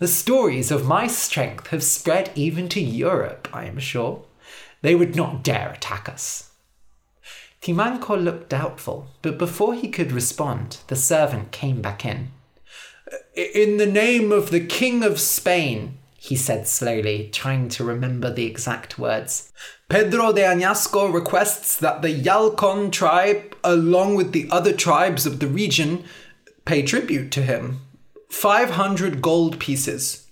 The 0.00 0.08
stories 0.08 0.72
of 0.72 0.86
my 0.86 1.06
strength 1.06 1.68
have 1.68 1.84
spread 1.84 2.32
even 2.34 2.68
to 2.70 2.80
Europe, 2.80 3.48
I 3.52 3.66
am 3.66 3.78
sure. 3.78 4.24
They 4.82 4.96
would 4.96 5.14
not 5.14 5.44
dare 5.44 5.70
attack 5.70 6.08
us. 6.08 6.50
Timanco 7.62 8.22
looked 8.22 8.50
doubtful, 8.50 9.10
but 9.22 9.38
before 9.38 9.74
he 9.74 9.88
could 9.88 10.10
respond, 10.10 10.78
the 10.88 10.96
servant 10.96 11.52
came 11.52 11.80
back 11.80 12.04
in. 12.04 12.32
In 13.36 13.76
the 13.76 13.86
name 13.86 14.32
of 14.32 14.50
the 14.50 14.60
King 14.66 15.04
of 15.04 15.20
Spain, 15.20 15.98
he 16.24 16.36
said 16.36 16.66
slowly, 16.66 17.28
trying 17.34 17.68
to 17.68 17.84
remember 17.84 18.32
the 18.32 18.46
exact 18.46 18.98
words. 18.98 19.52
Pedro 19.90 20.32
de 20.32 20.40
Añasco 20.40 21.12
requests 21.12 21.76
that 21.76 22.00
the 22.00 22.08
Yalcon 22.08 22.90
tribe, 22.90 23.54
along 23.62 24.14
with 24.14 24.32
the 24.32 24.48
other 24.50 24.72
tribes 24.72 25.26
of 25.26 25.38
the 25.38 25.46
region, 25.46 26.02
pay 26.64 26.80
tribute 26.80 27.30
to 27.30 27.42
him. 27.42 27.82
500 28.30 29.20
gold 29.20 29.60
pieces. 29.60 30.26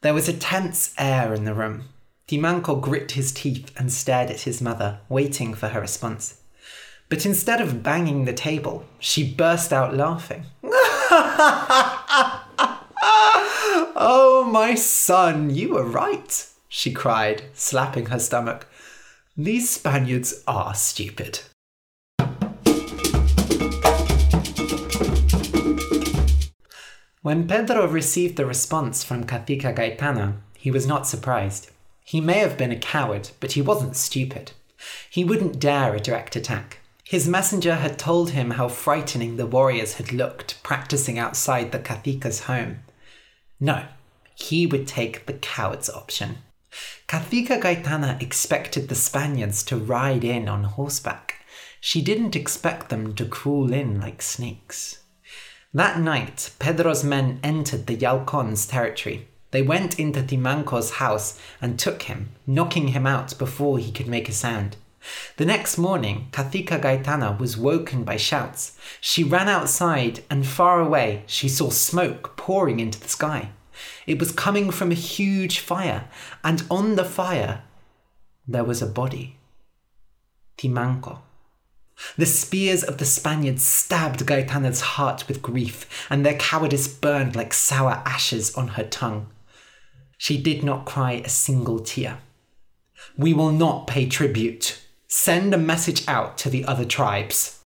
There 0.00 0.14
was 0.14 0.30
a 0.30 0.32
tense 0.32 0.94
air 0.96 1.34
in 1.34 1.44
the 1.44 1.52
room. 1.52 1.90
Timanco 2.26 2.80
grit 2.80 3.12
his 3.12 3.32
teeth 3.32 3.70
and 3.76 3.92
stared 3.92 4.30
at 4.30 4.40
his 4.40 4.62
mother, 4.62 5.00
waiting 5.10 5.52
for 5.52 5.68
her 5.68 5.80
response. 5.82 6.40
But 7.10 7.26
instead 7.26 7.60
of 7.60 7.82
banging 7.82 8.24
the 8.24 8.32
table, 8.32 8.86
she 8.98 9.30
burst 9.30 9.74
out 9.74 9.94
laughing. 9.94 10.46
oh, 13.96 14.44
my 14.44 14.74
son, 14.74 15.50
you 15.50 15.74
were 15.74 15.84
right, 15.84 16.46
she 16.68 16.92
cried, 16.92 17.44
slapping 17.54 18.06
her 18.06 18.18
stomach. 18.18 18.66
These 19.36 19.70
Spaniards 19.70 20.42
are 20.46 20.74
stupid. 20.74 21.40
When 27.22 27.46
Pedro 27.46 27.86
received 27.86 28.36
the 28.36 28.46
response 28.46 29.04
from 29.04 29.24
Cacica 29.24 29.74
Gaitana, 29.74 30.36
he 30.56 30.70
was 30.70 30.86
not 30.86 31.06
surprised. 31.06 31.70
He 32.02 32.20
may 32.20 32.38
have 32.38 32.56
been 32.56 32.72
a 32.72 32.78
coward, 32.78 33.30
but 33.40 33.52
he 33.52 33.62
wasn't 33.62 33.94
stupid. 33.94 34.52
He 35.08 35.22
wouldn't 35.22 35.60
dare 35.60 35.94
a 35.94 36.00
direct 36.00 36.34
attack. 36.34 36.78
His 37.04 37.28
messenger 37.28 37.74
had 37.74 37.98
told 37.98 38.30
him 38.30 38.52
how 38.52 38.68
frightening 38.68 39.36
the 39.36 39.46
warriors 39.46 39.94
had 39.94 40.12
looked 40.12 40.62
practicing 40.62 41.18
outside 41.18 41.72
the 41.72 41.78
Cacica's 41.78 42.44
home. 42.44 42.80
No, 43.60 43.84
he 44.34 44.66
would 44.66 44.86
take 44.86 45.26
the 45.26 45.34
coward's 45.34 45.90
option. 45.90 46.38
Cacica 47.06 47.60
Gaitana 47.60 48.20
expected 48.22 48.88
the 48.88 48.94
Spaniards 48.94 49.62
to 49.64 49.76
ride 49.76 50.24
in 50.24 50.48
on 50.48 50.64
horseback. 50.64 51.44
She 51.80 52.00
didn't 52.00 52.36
expect 52.36 52.88
them 52.88 53.14
to 53.16 53.24
crawl 53.24 53.72
in 53.72 54.00
like 54.00 54.22
snakes. 54.22 55.02
That 55.74 56.00
night, 56.00 56.50
Pedro's 56.58 57.04
men 57.04 57.38
entered 57.42 57.86
the 57.86 57.96
Yalcon's 57.96 58.66
territory. 58.66 59.28
They 59.50 59.62
went 59.62 59.98
into 59.98 60.22
Timanco's 60.22 60.92
house 60.92 61.38
and 61.60 61.78
took 61.78 62.02
him, 62.02 62.30
knocking 62.46 62.88
him 62.88 63.06
out 63.06 63.36
before 63.38 63.78
he 63.78 63.92
could 63.92 64.06
make 64.06 64.28
a 64.28 64.32
sound. 64.32 64.76
The 65.36 65.46
next 65.46 65.78
morning, 65.78 66.28
Cacica 66.32 66.78
Gaitana 66.78 67.38
was 67.38 67.56
woken 67.56 68.04
by 68.04 68.16
shouts. 68.16 68.76
She 69.00 69.24
ran 69.24 69.48
outside, 69.48 70.22
and 70.28 70.46
far 70.46 70.80
away 70.80 71.24
she 71.26 71.48
saw 71.48 71.70
smoke 71.70 72.36
pouring 72.36 72.80
into 72.80 73.00
the 73.00 73.08
sky. 73.08 73.50
It 74.06 74.18
was 74.18 74.32
coming 74.32 74.70
from 74.70 74.90
a 74.90 74.94
huge 74.94 75.58
fire, 75.60 76.08
and 76.44 76.64
on 76.70 76.96
the 76.96 77.04
fire 77.04 77.62
there 78.46 78.64
was 78.64 78.82
a 78.82 78.86
body. 78.86 79.36
Timanco. 80.58 81.20
The 82.16 82.26
spears 82.26 82.82
of 82.82 82.98
the 82.98 83.04
Spaniards 83.04 83.64
stabbed 83.64 84.26
Gaitana's 84.26 84.80
heart 84.80 85.28
with 85.28 85.42
grief, 85.42 86.06
and 86.10 86.24
their 86.24 86.36
cowardice 86.36 86.88
burned 86.88 87.36
like 87.36 87.54
sour 87.54 88.02
ashes 88.04 88.54
on 88.54 88.68
her 88.68 88.84
tongue. 88.84 89.28
She 90.18 90.36
did 90.36 90.62
not 90.62 90.84
cry 90.84 91.12
a 91.12 91.28
single 91.28 91.78
tear. 91.78 92.18
We 93.16 93.32
will 93.32 93.52
not 93.52 93.86
pay 93.86 94.06
tribute. 94.06 94.78
Send 95.12 95.52
a 95.52 95.58
message 95.58 96.06
out 96.06 96.38
to 96.38 96.48
the 96.48 96.64
other 96.66 96.84
tribes. 96.84 97.64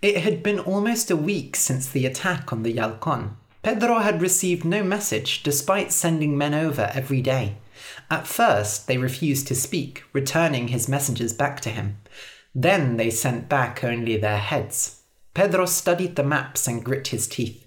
It 0.00 0.18
had 0.18 0.44
been 0.44 0.60
almost 0.60 1.10
a 1.10 1.16
week 1.16 1.56
since 1.56 1.88
the 1.88 2.06
attack 2.06 2.52
on 2.52 2.62
the 2.62 2.72
Yalcon. 2.72 3.30
Pedro 3.64 3.98
had 3.98 4.22
received 4.22 4.64
no 4.64 4.84
message 4.84 5.42
despite 5.42 5.90
sending 5.90 6.38
men 6.38 6.54
over 6.54 6.88
every 6.94 7.20
day. 7.20 7.56
At 8.08 8.28
first, 8.28 8.86
they 8.86 8.96
refused 8.96 9.48
to 9.48 9.56
speak, 9.56 10.04
returning 10.12 10.68
his 10.68 10.88
messengers 10.88 11.32
back 11.32 11.58
to 11.62 11.70
him. 11.70 11.96
Then 12.54 12.96
they 12.96 13.10
sent 13.10 13.48
back 13.48 13.82
only 13.82 14.16
their 14.16 14.38
heads. 14.38 15.02
Pedro 15.34 15.66
studied 15.66 16.14
the 16.14 16.22
maps 16.22 16.68
and 16.68 16.84
grit 16.84 17.08
his 17.08 17.26
teeth. 17.26 17.61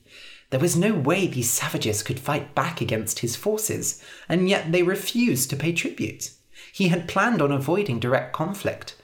There 0.55 0.61
was 0.61 0.77
no 0.77 0.93
way 0.93 1.27
these 1.27 1.49
savages 1.49 2.01
could 2.01 2.17
fight 2.17 2.55
back 2.55 2.79
against 2.79 3.19
his 3.19 3.35
forces, 3.35 4.01
and 4.29 4.47
yet 4.47 4.71
they 4.71 4.83
refused 4.83 5.49
to 5.49 5.57
pay 5.57 5.73
tribute. 5.73 6.31
He 6.71 6.87
had 6.87 7.09
planned 7.09 7.41
on 7.41 7.51
avoiding 7.51 7.99
direct 7.99 8.31
conflict, 8.31 8.95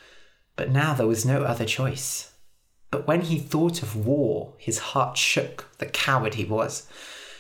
but 0.56 0.72
now 0.72 0.94
there 0.94 1.08
was 1.08 1.26
no 1.26 1.44
other 1.44 1.66
choice. 1.66 2.32
But 2.90 3.06
when 3.06 3.20
he 3.20 3.38
thought 3.38 3.84
of 3.84 3.98
war, 3.98 4.54
his 4.60 4.78
heart 4.78 5.18
shook, 5.18 5.68
the 5.78 5.88
coward 5.88 6.36
he 6.36 6.46
was. 6.46 6.88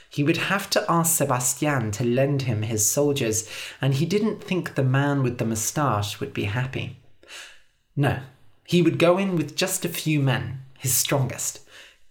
He 0.09 0.25
would 0.25 0.51
have 0.51 0.69
to 0.71 0.83
ask 0.91 1.15
Sebastian 1.15 1.91
to 1.91 2.03
lend 2.03 2.41
him 2.41 2.63
his 2.63 2.85
soldiers, 2.85 3.49
and 3.79 3.93
he 3.93 4.05
didn't 4.05 4.43
think 4.43 4.75
the 4.75 4.83
man 4.83 5.23
with 5.23 5.37
the 5.37 5.45
moustache 5.45 6.19
would 6.19 6.33
be 6.33 6.43
happy. 6.43 6.97
No, 7.95 8.19
he 8.65 8.81
would 8.81 8.99
go 8.99 9.17
in 9.17 9.37
with 9.37 9.55
just 9.55 9.85
a 9.85 9.87
few 9.87 10.19
men, 10.19 10.65
his 10.77 10.93
strongest. 10.93 11.61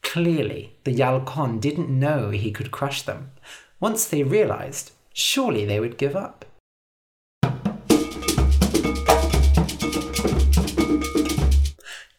Clearly, 0.03 0.77
the 0.85 0.95
Yalcon 0.95 1.61
didn't 1.61 1.89
know 1.89 2.31
he 2.31 2.51
could 2.51 2.71
crush 2.71 3.03
them. 3.03 3.31
Once 3.79 4.07
they 4.07 4.23
realized, 4.23 4.93
surely 5.13 5.65
they 5.65 5.81
would 5.81 5.99
give 5.99 6.17
up. 6.17 6.45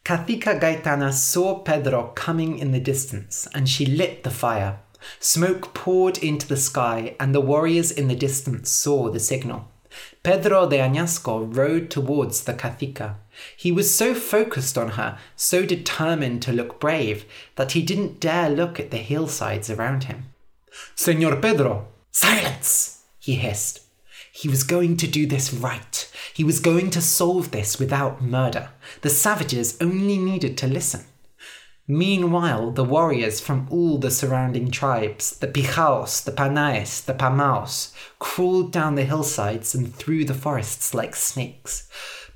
Cacica 0.04 0.58
Gaitana 0.58 1.12
saw 1.12 1.60
Pedro 1.60 2.12
coming 2.14 2.58
in 2.58 2.72
the 2.72 2.80
distance, 2.80 3.46
and 3.54 3.68
she 3.68 3.86
lit 3.86 4.24
the 4.24 4.30
fire. 4.30 4.80
Smoke 5.20 5.72
poured 5.74 6.18
into 6.18 6.46
the 6.46 6.56
sky, 6.56 7.14
and 7.18 7.34
the 7.34 7.40
warriors 7.40 7.90
in 7.90 8.08
the 8.08 8.16
distance 8.16 8.70
saw 8.70 9.10
the 9.10 9.20
signal. 9.20 9.68
Pedro 10.22 10.68
de 10.68 10.78
Añasco 10.78 11.56
rode 11.56 11.90
towards 11.90 12.44
the 12.44 12.54
Cacica. 12.54 13.16
He 13.56 13.72
was 13.72 13.94
so 13.94 14.14
focused 14.14 14.76
on 14.76 14.90
her, 14.90 15.18
so 15.36 15.64
determined 15.64 16.42
to 16.42 16.52
look 16.52 16.80
brave, 16.80 17.24
that 17.56 17.72
he 17.72 17.82
didn't 17.82 18.20
dare 18.20 18.50
look 18.50 18.78
at 18.78 18.90
the 18.90 18.98
hillsides 18.98 19.70
around 19.70 20.04
him. 20.04 20.26
Senor 20.94 21.36
Pedro! 21.36 21.88
Silence! 22.10 23.04
he 23.18 23.36
hissed. 23.36 23.80
He 24.32 24.48
was 24.48 24.64
going 24.64 24.96
to 24.96 25.06
do 25.06 25.26
this 25.26 25.52
right. 25.52 26.10
He 26.34 26.42
was 26.42 26.58
going 26.58 26.90
to 26.90 27.00
solve 27.00 27.50
this 27.50 27.78
without 27.78 28.22
murder. 28.22 28.70
The 29.02 29.10
savages 29.10 29.76
only 29.80 30.16
needed 30.16 30.56
to 30.58 30.66
listen. 30.66 31.04
Meanwhile, 31.86 32.70
the 32.70 32.84
warriors 32.84 33.40
from 33.40 33.66
all 33.70 33.98
the 33.98 34.10
surrounding 34.10 34.70
tribes, 34.70 35.36
the 35.36 35.48
Pijaos, 35.48 36.24
the 36.24 36.32
Panaes, 36.32 37.04
the 37.04 37.12
Pamaos, 37.12 37.92
crawled 38.18 38.72
down 38.72 38.94
the 38.94 39.04
hillsides 39.04 39.74
and 39.74 39.94
through 39.94 40.24
the 40.24 40.34
forests 40.34 40.94
like 40.94 41.14
snakes. 41.14 41.88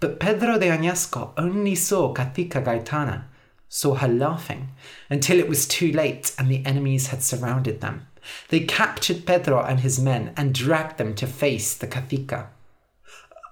But 0.07 0.21
Pedro 0.21 0.57
de 0.57 0.69
Añasco 0.69 1.33
only 1.37 1.75
saw 1.75 2.15
Cacica 2.15 2.63
Gaitana, 2.63 3.25
saw 3.69 3.97
her 3.97 4.07
laughing, 4.07 4.69
until 5.11 5.41
it 5.41 5.49
was 5.49 5.67
too 5.67 5.91
late 5.91 6.33
and 6.39 6.49
the 6.49 6.65
enemies 6.65 7.09
had 7.09 7.25
surrounded 7.25 7.81
them. 7.81 8.07
They 8.51 8.61
captured 8.61 9.27
Pedro 9.27 9.65
and 9.65 9.81
his 9.81 9.99
men 9.99 10.33
and 10.37 10.55
dragged 10.55 10.99
them 10.99 11.17
to 11.17 11.27
face 11.27 11.75
the 11.75 11.89
Cacica. 11.89 12.51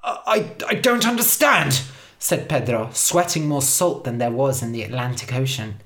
I, 0.05 0.53
I 0.69 0.75
don't 0.75 1.09
understand, 1.09 1.83
said 2.21 2.49
Pedro, 2.49 2.91
sweating 2.93 3.49
more 3.49 3.61
salt 3.61 4.05
than 4.05 4.19
there 4.19 4.31
was 4.31 4.63
in 4.63 4.71
the 4.71 4.85
Atlantic 4.85 5.35
Ocean. 5.35 5.81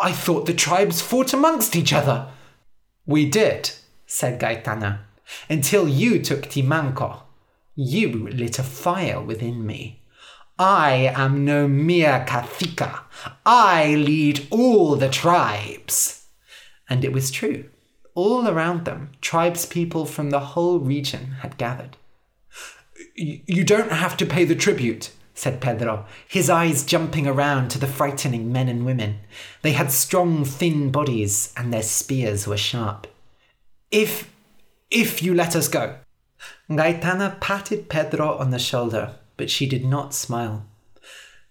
I 0.00 0.12
thought 0.12 0.46
the 0.46 0.54
tribes 0.54 1.00
fought 1.00 1.32
amongst 1.32 1.74
each 1.74 1.92
other. 1.92 2.28
We 3.04 3.28
did, 3.28 3.72
said 4.06 4.40
Gaitana, 4.40 5.00
until 5.50 5.88
you 5.88 6.22
took 6.22 6.42
Timanco. 6.42 7.22
You 7.80 8.26
lit 8.30 8.58
a 8.58 8.64
fire 8.64 9.20
within 9.20 9.64
me. 9.64 10.02
I 10.58 11.12
am 11.14 11.44
no 11.44 11.68
mere 11.68 12.24
cacica. 12.26 13.02
I 13.46 13.94
lead 13.94 14.48
all 14.50 14.96
the 14.96 15.08
tribes. 15.08 16.26
And 16.90 17.04
it 17.04 17.12
was 17.12 17.30
true. 17.30 17.66
All 18.16 18.48
around 18.48 18.84
them, 18.84 19.12
tribespeople 19.22 20.08
from 20.08 20.30
the 20.30 20.40
whole 20.40 20.80
region 20.80 21.36
had 21.42 21.56
gathered. 21.56 21.96
You 23.14 23.62
don't 23.62 23.92
have 23.92 24.16
to 24.16 24.26
pay 24.26 24.44
the 24.44 24.56
tribute, 24.56 25.12
said 25.34 25.60
Pedro, 25.60 26.04
his 26.26 26.50
eyes 26.50 26.84
jumping 26.84 27.28
around 27.28 27.68
to 27.68 27.78
the 27.78 27.86
frightening 27.86 28.50
men 28.50 28.68
and 28.68 28.84
women. 28.84 29.20
They 29.62 29.74
had 29.74 29.92
strong, 29.92 30.44
thin 30.44 30.90
bodies, 30.90 31.52
and 31.56 31.72
their 31.72 31.84
spears 31.84 32.44
were 32.48 32.56
sharp. 32.56 33.06
If. 33.92 34.28
if 34.90 35.22
you 35.22 35.32
let 35.32 35.54
us 35.54 35.68
go. 35.68 35.98
Gaitana 36.70 37.40
patted 37.40 37.88
Pedro 37.88 38.36
on 38.36 38.50
the 38.50 38.58
shoulder, 38.58 39.16
but 39.36 39.50
she 39.50 39.66
did 39.66 39.84
not 39.84 40.14
smile. 40.14 40.66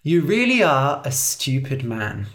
You 0.02 0.22
really 0.22 0.62
are 0.62 1.02
a 1.04 1.12
stupid 1.12 1.84
man. 1.84 2.26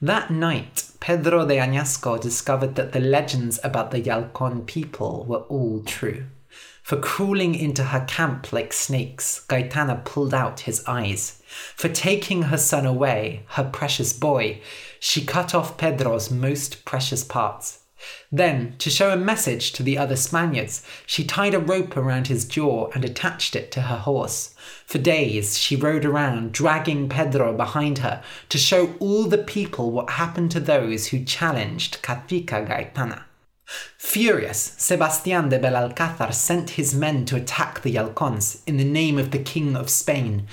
That 0.00 0.30
night, 0.30 0.90
Pedro 1.00 1.46
de 1.46 1.56
Añasco 1.56 2.20
discovered 2.20 2.74
that 2.74 2.92
the 2.92 3.00
legends 3.00 3.60
about 3.62 3.90
the 3.90 4.00
Yalcon 4.00 4.66
people 4.66 5.24
were 5.24 5.44
all 5.48 5.82
true. 5.84 6.26
For 6.82 6.96
crawling 7.00 7.54
into 7.54 7.84
her 7.84 8.04
camp 8.06 8.52
like 8.52 8.72
snakes, 8.72 9.44
Gaitana 9.48 10.04
pulled 10.04 10.32
out 10.32 10.60
his 10.60 10.84
eyes. 10.86 11.42
For 11.74 11.88
taking 11.88 12.42
her 12.42 12.58
son 12.58 12.86
away, 12.86 13.44
her 13.48 13.64
precious 13.64 14.12
boy, 14.12 14.60
she 15.00 15.24
cut 15.24 15.54
off 15.54 15.76
Pedro's 15.76 16.30
most 16.30 16.84
precious 16.84 17.24
parts. 17.24 17.80
Then, 18.30 18.74
to 18.78 18.90
show 18.90 19.10
a 19.10 19.16
message 19.16 19.72
to 19.72 19.82
the 19.82 19.96
other 19.96 20.16
Spaniards, 20.16 20.82
she 21.06 21.24
tied 21.24 21.54
a 21.54 21.58
rope 21.58 21.96
around 21.96 22.26
his 22.26 22.44
jaw 22.44 22.90
and 22.94 23.04
attached 23.04 23.56
it 23.56 23.70
to 23.72 23.82
her 23.82 23.98
horse. 23.98 24.54
For 24.84 24.98
days, 24.98 25.58
she 25.58 25.76
rode 25.76 26.04
around, 26.04 26.52
dragging 26.52 27.08
Pedro 27.08 27.52
behind 27.56 27.98
her 27.98 28.22
to 28.48 28.58
show 28.58 28.94
all 28.98 29.24
the 29.24 29.38
people 29.38 29.90
what 29.90 30.10
happened 30.10 30.50
to 30.52 30.60
those 30.60 31.08
who 31.08 31.24
challenged 31.24 32.02
Cacica 32.02 32.66
Gaitana. 32.66 33.24
Furious, 33.98 34.74
Sebastian 34.78 35.48
de 35.48 35.58
Belalcázar 35.58 36.32
sent 36.32 36.70
his 36.70 36.94
men 36.94 37.24
to 37.24 37.36
attack 37.36 37.82
the 37.82 37.94
Yalcons 37.94 38.62
in 38.66 38.76
the 38.76 38.84
name 38.84 39.18
of 39.18 39.32
the 39.32 39.40
King 39.40 39.74
of 39.74 39.90
Spain, 39.90 40.46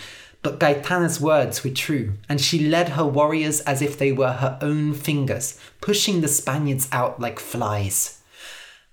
but 0.44 0.60
Gaitana's 0.60 1.22
words 1.22 1.64
were 1.64 1.70
true, 1.70 2.14
and 2.28 2.40
she 2.40 2.68
led 2.68 2.90
her 2.90 3.06
warriors 3.06 3.62
as 3.62 3.82
if 3.82 3.98
they 3.98 4.12
were 4.12 4.34
her 4.34 4.60
own 4.62 4.94
fingers, 4.94 5.58
pushing 5.80 6.20
the 6.20 6.28
Spaniards 6.28 6.90
out 6.92 7.20
like 7.20 7.40
flies. 7.40 8.22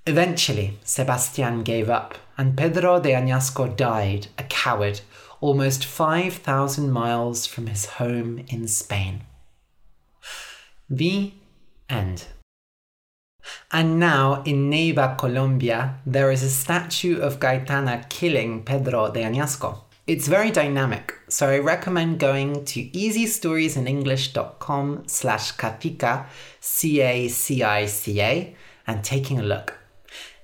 Eventually, 0.07 0.79
Sebastian 0.85 1.65
gave 1.65 1.91
up, 1.91 2.15
and 2.39 2.57
Pedro 2.57 3.01
de 3.01 3.11
Añasco 3.11 3.77
died, 3.77 4.29
a 4.39 4.45
coward, 4.45 5.01
almost 5.41 5.85
5,000 5.85 6.91
miles 6.91 7.47
from 7.47 7.67
his 7.67 7.85
home 7.85 8.45
in 8.49 8.69
Spain. 8.69 9.23
The 10.89 11.33
end. 11.89 12.27
And 13.73 13.99
now 13.99 14.43
in 14.45 14.71
Neiva, 14.71 15.19
Colombia, 15.19 15.97
there 16.07 16.31
is 16.31 16.43
a 16.43 16.51
statue 16.51 17.21
of 17.21 17.41
Gaitana 17.41 18.09
killing 18.09 18.63
Pedro 18.63 19.11
de 19.11 19.23
Añasco. 19.23 19.89
It's 20.07 20.29
very 20.29 20.51
dynamic, 20.51 21.13
so 21.29 21.51
I 21.51 21.59
recommend 21.59 22.19
going 22.19 22.65
to 22.65 22.89
easystoriesinenglish.com 22.91 25.03
slash 25.07 25.55
cacica, 25.57 26.25
C-A-C-I-C-A, 26.61 28.57
and 28.87 29.05
taking 29.05 29.39
a 29.39 29.43
look. 29.43 29.77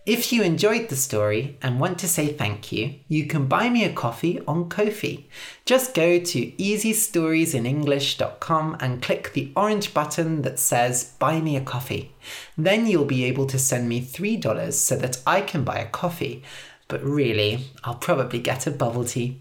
If 0.04 0.30
you 0.32 0.42
enjoyed 0.44 0.88
the 0.88 0.94
story 0.94 1.58
and 1.62 1.80
want 1.80 1.98
to 1.98 2.06
say 2.06 2.28
thank 2.28 2.70
you, 2.70 2.94
you 3.08 3.26
can 3.26 3.46
buy 3.46 3.68
me 3.68 3.82
a 3.82 3.92
coffee 3.92 4.40
on 4.46 4.68
Ko-fi. 4.68 5.26
Just 5.64 5.94
go 5.94 6.20
to 6.20 6.52
easystoriesinenglish.com 6.52 8.76
and 8.78 9.02
click 9.02 9.32
the 9.32 9.50
orange 9.56 9.92
button 9.92 10.42
that 10.42 10.60
says 10.60 11.14
Buy 11.18 11.40
Me 11.40 11.56
a 11.56 11.60
Coffee. 11.60 12.12
Then 12.56 12.86
you'll 12.86 13.04
be 13.04 13.24
able 13.24 13.46
to 13.46 13.58
send 13.58 13.88
me 13.88 14.00
$3 14.00 14.72
so 14.74 14.94
that 14.96 15.20
I 15.26 15.40
can 15.40 15.64
buy 15.64 15.78
a 15.78 15.88
coffee. 15.88 16.44
But 16.86 17.02
really, 17.02 17.64
I'll 17.82 17.96
probably 17.96 18.38
get 18.38 18.68
a 18.68 18.70
bubble 18.70 19.04
tea 19.04 19.40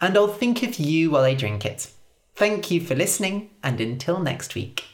and 0.00 0.16
I'll 0.16 0.28
think 0.28 0.62
of 0.62 0.78
you 0.78 1.10
while 1.10 1.24
I 1.24 1.34
drink 1.34 1.64
it. 1.64 1.90
Thank 2.34 2.70
you 2.70 2.80
for 2.80 2.94
listening, 2.94 3.50
and 3.62 3.80
until 3.80 4.18
next 4.20 4.54
week. 4.54 4.93